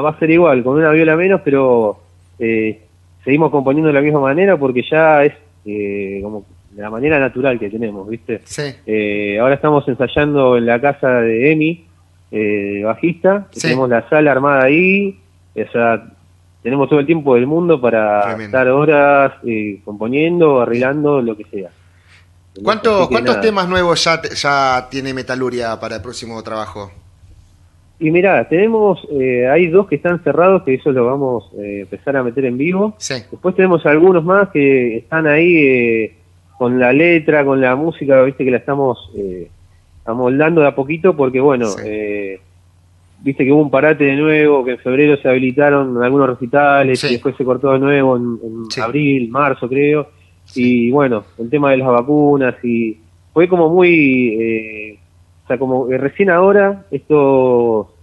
va 0.00 0.10
a 0.10 0.18
ser 0.18 0.30
igual, 0.30 0.62
con 0.62 0.78
una 0.78 0.92
viola 0.92 1.14
menos, 1.16 1.42
pero 1.44 1.98
eh, 2.38 2.80
seguimos 3.26 3.50
componiendo 3.50 3.88
de 3.88 3.92
la 3.94 4.00
misma 4.00 4.20
manera 4.20 4.56
porque 4.56 4.82
ya 4.90 5.22
es 5.24 5.34
eh, 5.66 6.20
como 6.22 6.46
la 6.76 6.88
manera 6.90 7.18
natural 7.18 7.58
que 7.58 7.68
tenemos, 7.68 8.08
¿viste? 8.08 8.40
sí. 8.44 8.62
Eh, 8.86 9.38
ahora 9.40 9.54
estamos 9.56 9.86
ensayando 9.88 10.56
en 10.56 10.64
la 10.64 10.80
casa 10.80 11.08
de 11.20 11.52
Emi, 11.52 11.84
eh, 12.30 12.82
bajista, 12.84 13.48
Sí. 13.50 13.62
tenemos 13.62 13.88
la 13.90 14.08
sala 14.08 14.30
armada 14.32 14.64
ahí, 14.64 15.18
o 15.54 15.72
sea, 15.72 16.04
tenemos 16.62 16.88
todo 16.88 17.00
el 17.00 17.06
tiempo 17.06 17.34
del 17.34 17.46
mundo 17.46 17.80
para 17.80 18.22
Tremendo. 18.22 18.44
estar 18.46 18.68
horas 18.68 19.32
eh, 19.46 19.80
componiendo, 19.84 20.60
arreglando, 20.60 21.20
lo 21.22 21.36
que 21.36 21.44
sea. 21.44 21.70
¿Cuántos, 22.62 23.08
que 23.08 23.14
cuántos 23.14 23.36
nada. 23.36 23.46
temas 23.46 23.68
nuevos 23.68 24.02
ya, 24.04 24.20
ya 24.22 24.88
tiene 24.90 25.12
Metaluria 25.14 25.78
para 25.80 25.96
el 25.96 26.02
próximo 26.02 26.42
trabajo? 26.42 26.90
Y 27.98 28.10
mirá, 28.10 28.46
tenemos, 28.48 29.06
eh, 29.10 29.46
hay 29.48 29.68
dos 29.68 29.86
que 29.86 29.94
están 29.96 30.22
cerrados, 30.22 30.62
que 30.64 30.74
eso 30.74 30.92
lo 30.92 31.06
vamos 31.06 31.50
a 31.58 31.62
empezar 31.62 32.16
a 32.16 32.22
meter 32.22 32.44
en 32.44 32.58
vivo. 32.58 32.94
Sí, 32.98 33.14
Después 33.30 33.54
tenemos 33.54 33.86
algunos 33.86 34.22
más 34.22 34.50
que 34.50 34.98
están 34.98 35.26
ahí 35.26 35.56
eh, 35.56 36.14
con 36.58 36.78
la 36.78 36.92
letra, 36.92 37.44
con 37.44 37.60
la 37.60 37.74
música, 37.74 38.22
viste 38.22 38.44
que 38.44 38.50
la 38.50 38.58
estamos 38.58 39.10
eh, 39.16 39.48
amoldando 40.04 40.60
de 40.60 40.66
a 40.68 40.74
poquito, 40.74 41.16
porque 41.16 41.40
bueno, 41.40 41.66
Sí. 41.68 41.82
eh, 41.86 42.40
viste 43.22 43.44
que 43.46 43.52
hubo 43.52 43.62
un 43.62 43.70
parate 43.70 44.04
de 44.04 44.16
nuevo, 44.16 44.62
que 44.62 44.72
en 44.72 44.78
febrero 44.78 45.16
se 45.16 45.28
habilitaron 45.28 46.02
algunos 46.02 46.28
recitales 46.28 47.02
y 47.04 47.12
después 47.14 47.34
se 47.36 47.44
cortó 47.44 47.72
de 47.72 47.78
nuevo 47.78 48.16
en, 48.16 48.38
abril, 48.82 49.30
marzo 49.30 49.68
creo. 49.68 50.08
Y 50.54 50.90
bueno, 50.90 51.24
el 51.38 51.48
tema 51.48 51.70
de 51.70 51.78
las 51.78 51.88
vacunas 51.88 52.54
y 52.62 52.98
fue 53.32 53.48
como 53.48 53.68
muy, 53.70 54.36
eh, 54.38 54.98
o 55.46 55.48
sea, 55.48 55.58
como 55.58 55.86
recién 55.86 56.28
ahora, 56.28 56.84
esto, 56.90 57.94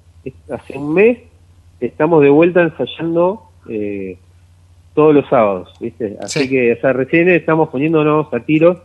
hace 0.49 0.77
un 0.77 0.93
mes, 0.93 1.17
estamos 1.81 2.23
de 2.23 2.29
vuelta 2.29 2.61
ensayando 2.61 3.41
eh, 3.67 4.17
todos 4.93 5.13
los 5.13 5.27
sábados, 5.27 5.73
¿viste? 5.81 6.15
Así 6.21 6.49
que, 6.49 6.71
o 6.71 6.79
sea, 6.79 6.93
recién 6.93 7.27
estamos 7.27 7.67
poniéndonos 7.67 8.33
a 8.33 8.39
tiros 8.39 8.77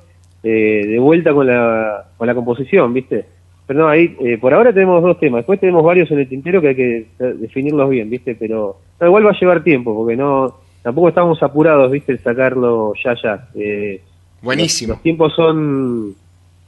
eh, 0.43 0.85
de 0.89 0.99
vuelta 0.99 1.33
con 1.33 1.47
la, 1.47 2.09
con 2.17 2.27
la 2.27 2.35
composición, 2.35 2.93
¿viste? 2.93 3.27
Pero 3.69 3.81
no, 3.81 3.89
ahí, 3.89 4.17
eh, 4.25 4.39
por 4.39 4.53
ahora 4.53 4.73
tenemos 4.73 5.01
dos 5.05 5.21
temas, 5.21 5.39
después 5.39 5.61
tenemos 5.61 5.85
varios 5.85 6.11
en 6.11 6.19
el 6.19 6.29
tintero 6.29 6.61
que 6.61 6.69
hay 6.69 6.75
que 6.75 7.07
definirlos 7.19 7.89
bien, 7.89 8.11
¿viste? 8.11 8.35
Pero 8.35 8.79
igual 9.01 9.25
va 9.25 9.31
a 9.31 9.39
llevar 9.39 9.63
tiempo, 9.63 9.95
porque 9.95 10.17
no, 10.17 10.57
tampoco 10.83 11.11
estamos 11.11 11.41
apurados, 11.45 11.93
¿viste? 11.93 12.11
El 12.11 12.19
sacarlo 12.19 12.93
ya, 13.05 13.15
ya. 13.23 13.49
Eh, 13.55 14.01
Buenísimo. 14.43 14.95
Los, 14.95 15.03
tiempos 15.03 15.33
son, 15.35 16.17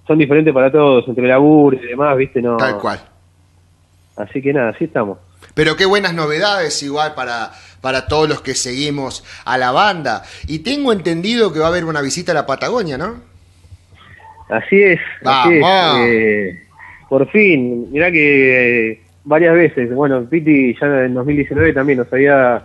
son 0.06 0.18
diferentes 0.18 0.52
para 0.52 0.70
todos, 0.70 1.06
entre 1.08 1.26
laburo 1.26 1.76
y 1.76 1.86
demás, 1.86 2.16
¿viste? 2.16 2.42
No, 2.42 2.56
Tal 2.56 2.78
cual. 2.78 3.00
Así 4.16 4.42
que 4.42 4.52
nada, 4.52 4.70
así 4.70 4.84
estamos. 4.84 5.18
Pero 5.54 5.76
qué 5.76 5.86
buenas 5.86 6.14
novedades 6.14 6.82
igual 6.82 7.14
para, 7.14 7.50
para 7.80 8.06
todos 8.06 8.28
los 8.28 8.40
que 8.40 8.54
seguimos 8.54 9.24
a 9.44 9.58
la 9.58 9.72
banda. 9.72 10.22
Y 10.46 10.60
tengo 10.60 10.92
entendido 10.92 11.52
que 11.52 11.58
va 11.58 11.66
a 11.66 11.68
haber 11.68 11.84
una 11.84 12.00
visita 12.00 12.32
a 12.32 12.34
la 12.34 12.46
Patagonia, 12.46 12.98
¿no? 12.98 13.22
Así 14.48 14.82
es. 14.82 15.00
Así 15.24 15.54
es. 15.54 15.64
Eh, 15.98 16.62
por 17.08 17.28
fin, 17.30 17.90
mirá 17.90 18.10
que 18.10 18.90
eh, 18.90 19.00
varias 19.24 19.54
veces, 19.54 19.92
bueno, 19.94 20.24
Piti 20.24 20.76
ya 20.80 21.04
en 21.04 21.14
2019 21.14 21.72
también 21.72 21.98
nos 21.98 22.12
había 22.12 22.62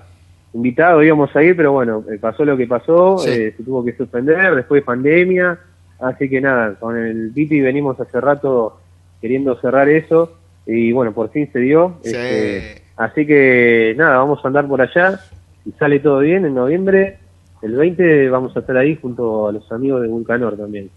invitado, 0.54 1.04
íbamos 1.04 1.36
a 1.36 1.44
ir, 1.44 1.56
pero 1.56 1.74
bueno, 1.74 2.04
eh, 2.12 2.18
pasó 2.20 2.46
lo 2.46 2.56
que 2.56 2.68
pasó, 2.68 3.18
eh, 3.28 3.54
se 3.58 3.64
tuvo 3.64 3.84
que 3.84 3.94
suspender, 3.94 4.56
después 4.56 4.84
pandemia, 4.84 5.58
así 6.00 6.30
que 6.30 6.42
nada, 6.42 6.76
con 6.76 6.98
el 6.98 7.32
Piti 7.34 7.62
venimos 7.62 8.00
hace 8.00 8.20
rato 8.20 8.80
queriendo 9.22 9.60
cerrar 9.60 9.90
eso 9.90 10.38
y 10.66 10.92
bueno, 10.92 11.14
por 11.14 11.30
fin 11.30 11.50
se 11.52 11.60
dio. 11.60 11.98
Este, 12.04 12.82
así 12.98 13.26
que 13.26 13.94
nada, 13.98 14.18
vamos 14.18 14.44
a 14.44 14.48
andar 14.48 14.68
por 14.68 14.82
allá 14.82 15.20
y 15.66 15.72
sale 15.74 16.00
todo 16.00 16.20
bien 16.20 16.46
en 16.46 16.56
noviembre. 16.56 17.18
El 17.62 17.76
20 17.76 18.30
vamos 18.30 18.56
a 18.56 18.60
estar 18.60 18.78
ahí 18.78 18.96
junto 18.96 19.48
a 19.48 19.52
los 19.52 19.72
amigos 19.72 20.02
de 20.02 20.08
Vulcanor 20.08 20.58
también. 20.58 20.90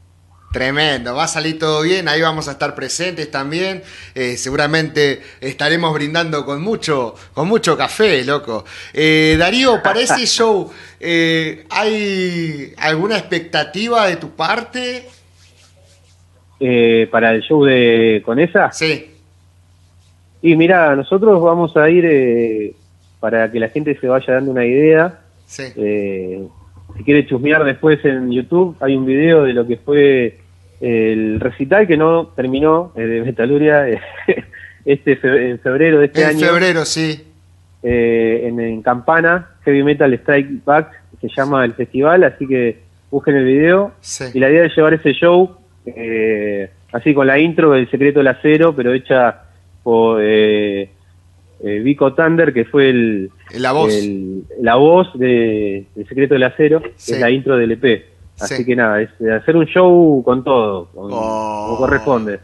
Tremendo, 0.50 1.14
va 1.14 1.24
a 1.24 1.28
salir 1.28 1.58
todo 1.58 1.82
bien, 1.82 2.08
ahí 2.08 2.22
vamos 2.22 2.48
a 2.48 2.52
estar 2.52 2.74
presentes 2.74 3.30
también, 3.30 3.82
eh, 4.14 4.38
seguramente 4.38 5.20
estaremos 5.42 5.92
brindando 5.92 6.46
con 6.46 6.62
mucho, 6.62 7.14
con 7.34 7.48
mucho 7.48 7.76
café, 7.76 8.24
loco. 8.24 8.64
Eh, 8.94 9.36
Darío, 9.38 9.82
para 9.82 10.00
ese 10.00 10.26
show, 10.26 10.70
eh, 11.00 11.66
¿hay 11.68 12.72
alguna 12.78 13.18
expectativa 13.18 14.06
de 14.06 14.16
tu 14.16 14.30
parte? 14.30 15.04
¿Para 17.10 17.32
el 17.32 17.42
show 17.42 17.64
de 17.64 18.22
Conesa? 18.24 18.72
Sí. 18.72 19.10
Y 20.40 20.56
mira, 20.56 20.96
nosotros 20.96 21.42
vamos 21.42 21.76
a 21.76 21.90
ir, 21.90 22.74
para 23.20 23.52
que 23.52 23.60
la 23.60 23.68
gente 23.68 23.98
se 24.00 24.08
vaya 24.08 24.32
dando 24.32 24.50
una 24.50 24.64
idea, 24.64 25.20
sí 25.44 25.74
si 26.98 27.04
quiere 27.04 27.26
chusmear 27.26 27.64
después 27.64 28.04
en 28.04 28.30
YouTube, 28.32 28.76
hay 28.80 28.96
un 28.96 29.06
video 29.06 29.44
de 29.44 29.52
lo 29.52 29.66
que 29.66 29.76
fue 29.76 30.38
el 30.80 31.38
recital 31.38 31.86
que 31.86 31.96
no 31.96 32.26
terminó 32.34 32.92
eh, 32.96 33.02
de 33.02 33.22
Metaluria 33.22 33.88
eh, 33.88 34.00
este 34.84 35.12
en 35.22 35.60
febrero 35.60 36.00
de 36.00 36.06
este 36.06 36.24
año. 36.24 36.40
En 36.40 36.46
febrero, 36.46 36.84
sí. 36.84 37.24
Eh, 37.84 38.42
en, 38.46 38.82
Campana, 38.82 39.50
Heavy 39.64 39.84
Metal 39.84 40.12
Strike 40.12 40.64
Back, 40.64 41.00
se 41.20 41.28
llama 41.28 41.64
el 41.64 41.74
festival, 41.74 42.24
así 42.24 42.48
que 42.48 42.80
busquen 43.12 43.36
el 43.36 43.44
video. 43.44 43.92
Y 44.34 44.40
la 44.40 44.50
idea 44.50 44.64
es 44.64 44.76
llevar 44.76 44.94
ese 44.94 45.12
show, 45.12 45.56
así 46.92 47.14
con 47.14 47.28
la 47.28 47.38
intro 47.38 47.70
del 47.70 47.88
Secreto 47.90 48.18
del 48.18 48.28
Acero, 48.28 48.74
pero 48.74 48.92
hecha 48.92 49.42
por 49.84 50.20
eh, 51.60 51.80
Vico 51.80 52.14
Thunder, 52.14 52.52
que 52.52 52.64
fue 52.64 52.90
el, 52.90 53.30
la 53.54 53.72
voz, 53.72 53.92
la 54.60 54.76
voz 54.76 55.08
de, 55.18 55.86
Secreto 56.08 56.34
del 56.34 56.44
Acero, 56.44 56.82
que 56.82 56.90
es 56.96 57.20
la 57.20 57.30
intro 57.30 57.56
del 57.56 57.72
EP. 57.72 58.04
Así 58.40 58.64
que 58.64 58.76
nada, 58.76 59.02
es 59.02 59.10
hacer 59.20 59.56
un 59.56 59.66
show 59.66 60.22
con 60.24 60.44
todo, 60.44 60.86
como 60.94 61.08
oh, 61.10 61.76
corresponde. 61.76 62.38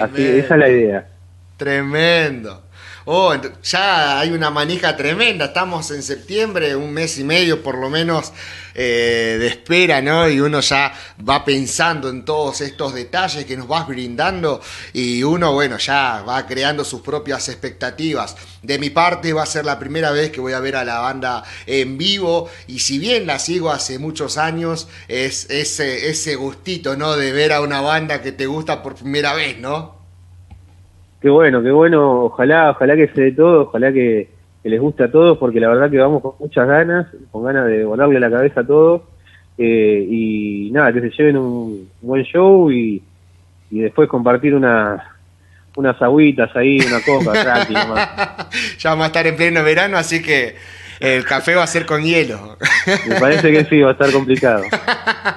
Así, 0.00 0.26
esa 0.26 0.54
es 0.54 0.60
la 0.60 0.68
idea. 0.68 1.08
Tremendo. 1.56 2.62
Oh, 3.08 3.32
ya 3.62 4.18
hay 4.18 4.32
una 4.32 4.50
manija 4.50 4.96
tremenda. 4.96 5.44
Estamos 5.44 5.92
en 5.92 6.02
septiembre, 6.02 6.74
un 6.74 6.92
mes 6.92 7.18
y 7.18 7.22
medio 7.22 7.62
por 7.62 7.78
lo 7.78 7.88
menos 7.88 8.32
eh, 8.74 9.36
de 9.38 9.46
espera, 9.46 10.02
¿no? 10.02 10.28
Y 10.28 10.40
uno 10.40 10.58
ya 10.58 10.92
va 11.26 11.44
pensando 11.44 12.08
en 12.08 12.24
todos 12.24 12.62
estos 12.62 12.94
detalles 12.94 13.44
que 13.44 13.56
nos 13.56 13.68
vas 13.68 13.86
brindando 13.86 14.60
y 14.92 15.22
uno, 15.22 15.52
bueno, 15.52 15.78
ya 15.78 16.24
va 16.28 16.44
creando 16.48 16.84
sus 16.84 17.00
propias 17.00 17.48
expectativas. 17.48 18.34
De 18.62 18.76
mi 18.80 18.90
parte 18.90 19.32
va 19.32 19.44
a 19.44 19.46
ser 19.46 19.64
la 19.66 19.78
primera 19.78 20.10
vez 20.10 20.32
que 20.32 20.40
voy 20.40 20.54
a 20.54 20.58
ver 20.58 20.74
a 20.74 20.84
la 20.84 20.98
banda 20.98 21.44
en 21.66 21.96
vivo 21.98 22.50
y 22.66 22.80
si 22.80 22.98
bien 22.98 23.24
la 23.24 23.38
sigo 23.38 23.70
hace 23.70 24.00
muchos 24.00 24.36
años, 24.36 24.88
es 25.06 25.48
ese, 25.48 26.10
ese 26.10 26.34
gustito, 26.34 26.96
¿no? 26.96 27.14
De 27.14 27.30
ver 27.30 27.52
a 27.52 27.60
una 27.60 27.80
banda 27.80 28.20
que 28.20 28.32
te 28.32 28.46
gusta 28.46 28.82
por 28.82 28.96
primera 28.96 29.32
vez, 29.32 29.58
¿no? 29.58 29.95
Qué 31.20 31.28
bueno, 31.28 31.62
qué 31.62 31.70
bueno. 31.70 32.24
Ojalá, 32.24 32.70
ojalá 32.70 32.96
que 32.96 33.08
se 33.08 33.20
dé 33.20 33.32
todo, 33.32 33.62
ojalá 33.62 33.92
que, 33.92 34.28
les 34.64 34.80
guste 34.80 35.04
a 35.04 35.10
todos, 35.10 35.38
porque 35.38 35.60
la 35.60 35.68
verdad 35.68 35.90
que 35.90 35.98
vamos 35.98 36.22
con 36.22 36.32
muchas 36.40 36.66
ganas, 36.66 37.06
con 37.30 37.44
ganas 37.44 37.66
de 37.66 37.84
volarle 37.84 38.18
la 38.18 38.30
cabeza 38.30 38.60
a 38.60 38.66
todos. 38.66 39.02
Eh, 39.58 40.06
y 40.10 40.70
nada, 40.72 40.92
que 40.92 41.00
se 41.00 41.10
lleven 41.10 41.36
un 41.36 41.88
buen 42.02 42.24
show 42.24 42.70
y, 42.70 43.02
después 43.70 44.08
compartir 44.08 44.54
una, 44.54 45.16
unas 45.76 46.00
agüitas 46.02 46.54
ahí, 46.56 46.80
una 46.80 47.00
copa, 47.00 47.32
ya 48.78 48.90
vamos 48.90 49.04
a 49.04 49.06
estar 49.06 49.26
en 49.26 49.36
pleno 49.36 49.62
verano, 49.62 49.96
así 49.96 50.20
que 50.20 50.56
el 51.00 51.24
café 51.24 51.54
va 51.54 51.62
a 51.62 51.66
ser 51.66 51.86
con 51.86 52.02
hielo. 52.02 52.56
Me 53.06 53.20
parece 53.20 53.52
que 53.52 53.64
sí, 53.66 53.80
va 53.80 53.90
a 53.90 53.92
estar 53.92 54.10
complicado. 54.10 54.64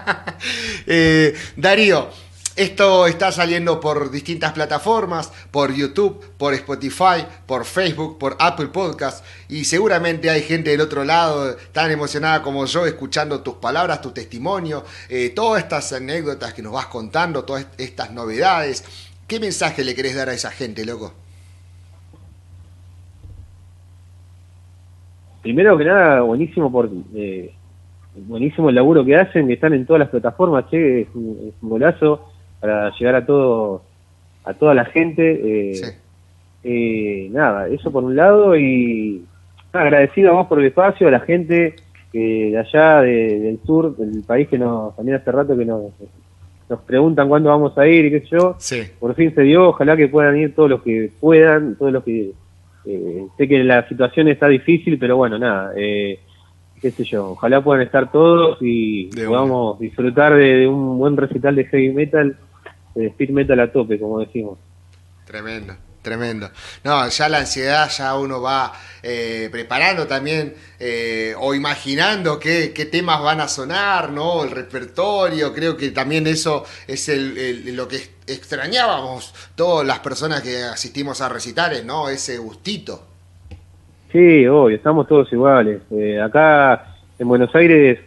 eh, 0.88 1.34
Darío, 1.56 2.10
esto 2.60 3.08
está 3.08 3.32
saliendo 3.32 3.80
por 3.80 4.12
distintas 4.12 4.52
plataformas, 4.52 5.32
por 5.50 5.74
YouTube, 5.74 6.20
por 6.38 6.54
Spotify, 6.54 7.26
por 7.46 7.64
Facebook, 7.64 8.20
por 8.20 8.36
Apple 8.38 8.68
Podcast 8.68 9.26
y 9.48 9.64
seguramente 9.64 10.30
hay 10.30 10.42
gente 10.42 10.72
del 10.72 10.82
otro 10.82 11.06
lado 11.06 11.56
tan 11.72 11.90
emocionada 11.90 12.42
como 12.42 12.66
yo 12.66 12.86
escuchando 12.86 13.40
tus 13.40 13.54
palabras, 13.56 14.02
tu 14.02 14.12
testimonio, 14.12 14.84
eh, 15.08 15.30
todas 15.30 15.64
estas 15.64 15.94
anécdotas 15.94 16.54
que 16.54 16.62
nos 16.62 16.74
vas 16.74 16.88
contando, 16.88 17.46
todas 17.46 17.66
estas 17.78 18.12
novedades. 18.12 18.84
¿Qué 19.26 19.40
mensaje 19.40 19.86
le 19.86 19.96
querés 19.96 20.18
dar 20.18 20.28
a 20.28 20.34
esa 20.34 20.52
gente, 20.52 20.86
loco? 20.86 21.14
Primero 25.42 25.78
que 25.78 25.86
nada, 25.86 26.24
buenísimo 26.24 26.70
por 26.70 26.90
eh, 27.16 27.54
buenísimo 28.16 28.68
el 28.68 28.76
laburo 28.76 29.06
que 29.06 29.16
hacen, 29.16 29.48
que 29.48 29.54
están 29.54 29.72
en 29.72 29.86
todas 29.86 30.02
las 30.02 30.10
plataformas, 30.10 30.70
che, 30.70 31.02
es 31.04 31.08
un 31.16 31.54
golazo 31.62 32.29
para 32.60 32.92
llegar 32.98 33.16
a 33.16 33.26
todo 33.26 33.84
a 34.44 34.54
toda 34.54 34.74
la 34.74 34.86
gente. 34.86 35.42
Eh, 35.44 35.82
eh, 36.64 37.30
nada, 37.32 37.68
eso 37.68 37.92
por 37.92 38.04
un 38.04 38.16
lado 38.16 38.58
y 38.58 39.24
agradecido 39.72 40.32
a 40.32 40.34
vos 40.34 40.48
por 40.48 40.60
el 40.60 40.66
espacio, 40.66 41.08
a 41.08 41.12
la 41.12 41.20
gente 41.22 41.76
de 42.12 42.58
allá 42.58 43.02
del 43.02 43.60
sur 43.66 43.96
del 43.96 44.24
país 44.24 44.48
que 44.48 44.58
nos 44.58 44.96
también 44.96 45.18
hace 45.18 45.32
rato 45.32 45.56
que 45.56 45.64
nos, 45.64 45.92
nos 46.70 46.82
preguntan 46.82 47.28
cuándo 47.28 47.50
vamos 47.50 47.78
a 47.78 47.88
ir 47.88 48.06
y 48.06 48.12
qué 48.12 48.22
sé 48.22 48.28
yo. 48.32 48.58
Por 49.00 49.16
fin 49.16 49.34
se 49.34 49.42
dio, 49.42 49.70
ojalá 49.70 49.98
que 49.98 50.08
puedan 50.08 50.38
ir 50.38 50.54
todos 50.56 50.70
los 50.70 50.84
que 50.84 51.12
puedan, 51.20 51.76
todos 51.76 51.92
los 51.92 52.04
que 52.04 52.32
eh, 52.86 53.26
sé 53.38 53.48
que 53.48 53.64
la 53.64 53.88
situación 53.88 54.28
está 54.28 54.48
difícil, 54.48 54.98
pero 55.00 55.18
bueno, 55.18 55.40
nada, 55.40 55.74
eh, 55.76 56.20
qué 56.80 56.92
sé 56.92 57.04
yo, 57.04 57.32
ojalá 57.32 57.64
puedan 57.64 57.82
estar 57.82 58.12
todos 58.12 58.60
y 58.62 59.08
podamos 59.08 59.80
disfrutar 59.80 60.36
de, 60.36 60.68
un 60.68 60.98
buen 61.00 61.18
recital 61.18 61.56
de 61.56 61.66
heavy 61.66 61.90
metal 61.90 62.38
speed 62.96 63.30
metal 63.30 63.60
a 63.60 63.72
tope, 63.72 64.00
como 64.00 64.20
decimos. 64.20 64.58
Tremendo, 65.26 65.76
tremendo. 66.02 66.50
No, 66.84 67.08
ya 67.08 67.30
la 67.30 67.40
ansiedad, 67.40 67.90
ya 67.90 68.18
uno 68.18 68.42
va 68.42 68.74
eh, 69.04 69.48
preparando 69.52 70.08
también 70.08 70.56
eh, 70.80 71.34
o 71.38 71.54
imaginando 71.54 72.40
qué, 72.40 72.70
temas 72.92 73.22
van 73.22 73.42
a 73.42 73.48
sonar, 73.48 74.12
¿no? 74.12 74.44
El 74.44 74.52
repertorio, 74.52 75.54
creo 75.54 75.78
que 75.78 75.92
también 75.92 76.26
eso 76.26 76.66
es 76.88 77.10
el, 77.10 77.76
lo 77.76 77.88
que 77.88 77.98
extrañábamos 78.26 79.34
todas 79.56 79.86
las 79.86 80.00
personas 80.00 80.42
que 80.42 80.64
asistimos 80.64 81.22
a 81.22 81.30
recitales, 81.30 81.86
¿no? 81.86 82.10
Ese 82.10 82.38
gustito. 82.38 83.04
Sí, 84.12 84.48
obvio, 84.48 84.76
estamos 84.76 85.08
todos 85.08 85.32
iguales. 85.32 85.82
Eh, 85.92 86.20
acá 86.20 86.96
en 87.20 87.28
Buenos 87.28 87.54
Aires 87.54 88.00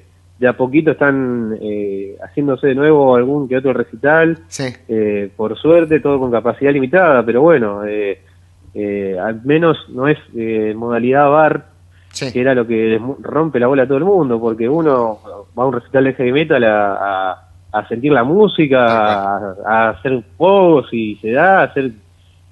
de 0.42 0.48
a 0.48 0.56
poquito 0.56 0.90
están 0.90 1.56
eh, 1.62 2.16
haciéndose 2.20 2.66
de 2.66 2.74
nuevo 2.74 3.14
algún 3.14 3.48
que 3.48 3.56
otro 3.56 3.72
recital. 3.72 4.40
Sí. 4.48 4.64
Eh, 4.88 5.30
por 5.36 5.56
suerte, 5.56 6.00
todo 6.00 6.18
con 6.18 6.32
capacidad 6.32 6.72
limitada, 6.72 7.24
pero 7.24 7.42
bueno, 7.42 7.84
eh, 7.84 8.20
eh, 8.74 9.16
al 9.22 9.40
menos 9.44 9.76
no 9.90 10.08
es 10.08 10.18
eh, 10.36 10.74
modalidad 10.76 11.30
bar, 11.30 11.66
que 12.18 12.40
era 12.40 12.56
lo 12.56 12.66
que 12.66 13.00
rompe 13.20 13.60
la 13.60 13.68
bola 13.68 13.84
a 13.84 13.86
todo 13.86 13.98
el 13.98 14.04
mundo, 14.04 14.40
porque 14.40 14.68
uno 14.68 15.20
va 15.56 15.62
a 15.62 15.66
un 15.66 15.74
recital 15.74 16.04
de 16.04 16.14
heavy 16.14 16.32
metal 16.32 16.64
a, 16.64 17.48
a, 17.70 17.88
sentir 17.88 18.10
la 18.10 18.24
música, 18.24 19.54
a, 19.64 19.90
hacer 19.90 20.24
juegos 20.36 20.92
y 20.92 21.14
se 21.22 21.30
da, 21.30 21.60
a 21.60 21.62
hacer 21.66 21.92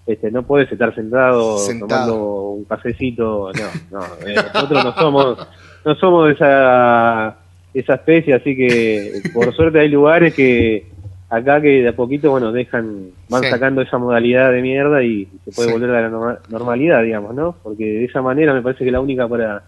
este, 0.06 0.30
no 0.30 0.44
puedes 0.44 0.70
estar 0.70 0.94
sentado, 0.94 1.56
tomando 1.80 2.50
un 2.50 2.64
cafecito, 2.66 3.50
no, 3.52 3.98
no, 3.98 4.06
nosotros 4.54 4.84
no 4.84 4.94
somos, 4.94 5.48
no 5.84 5.94
somos 5.96 6.26
de 6.28 6.32
esa, 6.34 7.36
esa 7.74 7.94
especie, 7.94 8.34
así 8.34 8.56
que 8.56 9.22
por 9.32 9.54
suerte 9.56 9.80
hay 9.80 9.88
lugares 9.88 10.34
que 10.34 10.86
acá 11.30 11.60
que 11.60 11.82
de 11.82 11.88
a 11.88 11.96
poquito, 11.96 12.30
bueno, 12.30 12.52
dejan, 12.52 13.10
van 13.28 13.44
sacando 13.44 13.82
esa 13.82 13.98
modalidad 13.98 14.50
de 14.50 14.62
mierda 14.62 15.02
y 15.02 15.28
se 15.44 15.52
puede 15.52 15.72
volver 15.72 15.90
a 15.90 16.08
la 16.08 16.40
normalidad, 16.48 17.02
digamos, 17.02 17.34
¿no? 17.34 17.56
Porque 17.62 17.84
de 17.84 18.04
esa 18.04 18.20
manera 18.20 18.52
me 18.52 18.62
parece 18.62 18.84
que 18.84 18.90
la 18.90 19.00
única 19.00 19.28
para 19.28 19.62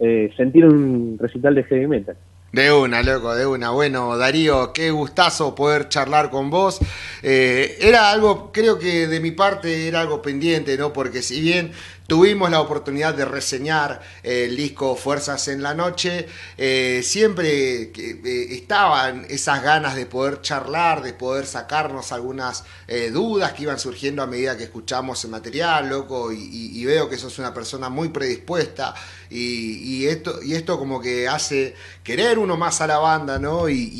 eh, 0.00 0.32
sentir 0.36 0.66
un 0.66 1.16
recital 1.18 1.54
de 1.54 1.64
heavy 1.64 1.86
metal. 1.86 2.16
De 2.52 2.72
una, 2.72 3.02
loco, 3.02 3.34
de 3.34 3.46
una. 3.46 3.70
Bueno, 3.70 4.16
Darío, 4.16 4.72
qué 4.72 4.90
gustazo 4.90 5.54
poder 5.54 5.88
charlar 5.88 6.30
con 6.30 6.48
vos. 6.48 6.80
Eh, 7.22 7.76
era 7.80 8.10
algo, 8.10 8.50
creo 8.52 8.78
que 8.78 9.06
de 9.08 9.20
mi 9.20 9.32
parte 9.32 9.88
era 9.88 10.00
algo 10.00 10.22
pendiente, 10.22 10.78
¿no? 10.78 10.92
Porque 10.92 11.22
si 11.22 11.40
bien 11.40 11.72
Tuvimos 12.06 12.50
la 12.52 12.60
oportunidad 12.60 13.14
de 13.14 13.24
reseñar 13.24 14.00
el 14.22 14.56
disco 14.56 14.94
Fuerzas 14.94 15.48
en 15.48 15.60
la 15.60 15.74
Noche. 15.74 16.28
Eh, 16.56 17.00
siempre 17.02 17.90
eh, 17.92 18.46
estaban 18.50 19.26
esas 19.28 19.60
ganas 19.60 19.96
de 19.96 20.06
poder 20.06 20.40
charlar, 20.40 21.02
de 21.02 21.14
poder 21.14 21.46
sacarnos 21.46 22.12
algunas 22.12 22.62
eh, 22.86 23.10
dudas 23.10 23.54
que 23.54 23.64
iban 23.64 23.80
surgiendo 23.80 24.22
a 24.22 24.28
medida 24.28 24.56
que 24.56 24.64
escuchamos 24.64 25.24
el 25.24 25.32
material, 25.32 25.88
loco, 25.88 26.30
y, 26.32 26.84
veo 26.84 27.08
que 27.08 27.18
sos 27.18 27.40
una 27.40 27.52
persona 27.52 27.88
muy 27.88 28.10
predispuesta. 28.10 28.94
Y, 29.28 30.06
esto, 30.06 30.40
y 30.40 30.54
esto 30.54 30.78
como 30.78 31.00
que 31.00 31.26
hace 31.26 31.74
querer 32.04 32.38
uno 32.38 32.56
más 32.56 32.80
a 32.80 32.86
la 32.86 32.98
banda, 32.98 33.40
¿no? 33.40 33.68
Y, 33.68 33.90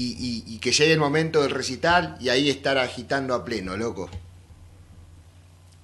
y 0.47 0.59
que 0.61 0.71
llegue 0.71 0.93
el 0.93 1.01
momento 1.01 1.43
del 1.43 1.51
recital 1.51 2.17
y 2.21 2.29
ahí 2.29 2.49
estar 2.49 2.79
agitando 2.79 3.35
a 3.35 3.45
pleno, 3.45 3.77
loco. 3.77 4.09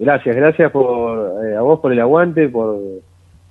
Gracias, 0.02 0.34
gracias 0.34 0.72
por, 0.72 1.46
eh, 1.46 1.54
a 1.54 1.60
vos 1.60 1.78
por 1.78 1.92
el 1.92 2.00
aguante, 2.00 2.48
por 2.48 2.76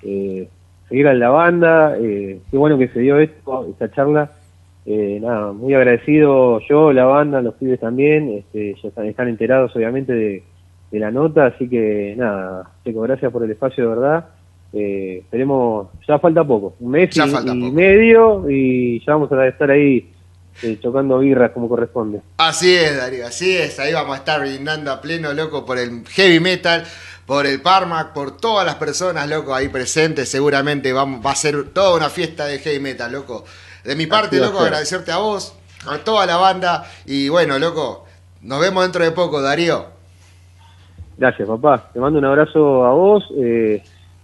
eh, 0.03 0.49
seguir 0.89 1.07
a 1.07 1.13
la 1.13 1.29
banda. 1.29 1.95
Eh, 1.97 2.41
qué 2.51 2.57
bueno 2.57 2.77
que 2.77 2.89
se 2.89 2.99
dio 2.99 3.19
esto, 3.19 3.67
esta 3.69 3.89
charla. 3.89 4.29
nada, 4.85 5.53
muy 5.53 5.73
agradecido 5.73 6.59
yo, 6.67 6.91
la 6.91 7.05
banda, 7.05 7.41
los 7.41 7.53
pibes 7.53 7.79
también. 7.79 8.31
Este, 8.31 8.75
ya 8.83 8.89
están, 8.89 9.29
enterados, 9.29 9.73
obviamente, 9.77 10.11
de, 10.11 10.99
la 10.99 11.09
nota. 11.09 11.45
Así 11.45 11.69
que 11.69 12.15
nada, 12.17 12.69
Checo, 12.83 12.99
gracias 12.99 13.31
por 13.31 13.45
el 13.45 13.51
espacio, 13.51 13.85
de 13.85 13.95
verdad. 13.95 14.25
esperemos, 14.73 15.87
ya 16.05 16.19
falta 16.19 16.43
poco, 16.43 16.75
un 16.81 16.91
mes 16.91 17.15
y, 17.15 17.71
medio 17.71 18.49
y 18.49 18.99
ya 19.05 19.13
vamos 19.13 19.31
a 19.31 19.47
estar 19.47 19.71
ahí 19.71 20.05
chocando 20.79 21.19
birras 21.19 21.51
como 21.51 21.67
corresponde. 21.67 22.21
Así 22.37 22.75
es, 22.75 22.97
Darío, 22.97 23.25
así 23.25 23.55
es. 23.55 23.79
Ahí 23.79 23.93
vamos 23.93 24.15
a 24.15 24.19
estar 24.19 24.39
brindando 24.41 24.91
a 24.91 25.01
pleno, 25.01 25.33
loco, 25.33 25.65
por 25.65 25.77
el 25.77 26.05
heavy 26.07 26.39
metal, 26.39 26.83
por 27.25 27.45
el 27.45 27.61
Parmac, 27.61 28.13
por 28.13 28.37
todas 28.37 28.65
las 28.65 28.75
personas, 28.75 29.29
loco, 29.29 29.55
ahí 29.55 29.69
presentes. 29.69 30.29
Seguramente 30.29 30.93
vamos, 30.93 31.25
va 31.25 31.31
a 31.31 31.35
ser 31.35 31.69
toda 31.69 31.95
una 31.95 32.09
fiesta 32.09 32.45
de 32.45 32.59
heavy 32.59 32.79
metal, 32.79 33.11
loco. 33.11 33.45
De 33.83 33.95
mi 33.95 34.05
parte, 34.05 34.39
loco, 34.39 34.59
agradecerte 34.59 35.11
a 35.11 35.17
vos, 35.17 35.55
a 35.87 35.97
toda 35.99 36.25
la 36.25 36.37
banda. 36.37 36.85
Y 37.05 37.29
bueno, 37.29 37.57
loco, 37.57 38.05
nos 38.41 38.59
vemos 38.59 38.83
dentro 38.83 39.03
de 39.03 39.11
poco, 39.11 39.41
Darío. 39.41 39.85
Gracias, 41.17 41.47
papá. 41.47 41.89
Te 41.93 41.99
mando 41.99 42.19
un 42.19 42.25
abrazo 42.25 42.85
a 42.85 42.91
vos. 42.91 43.23
Eh, 43.37 43.83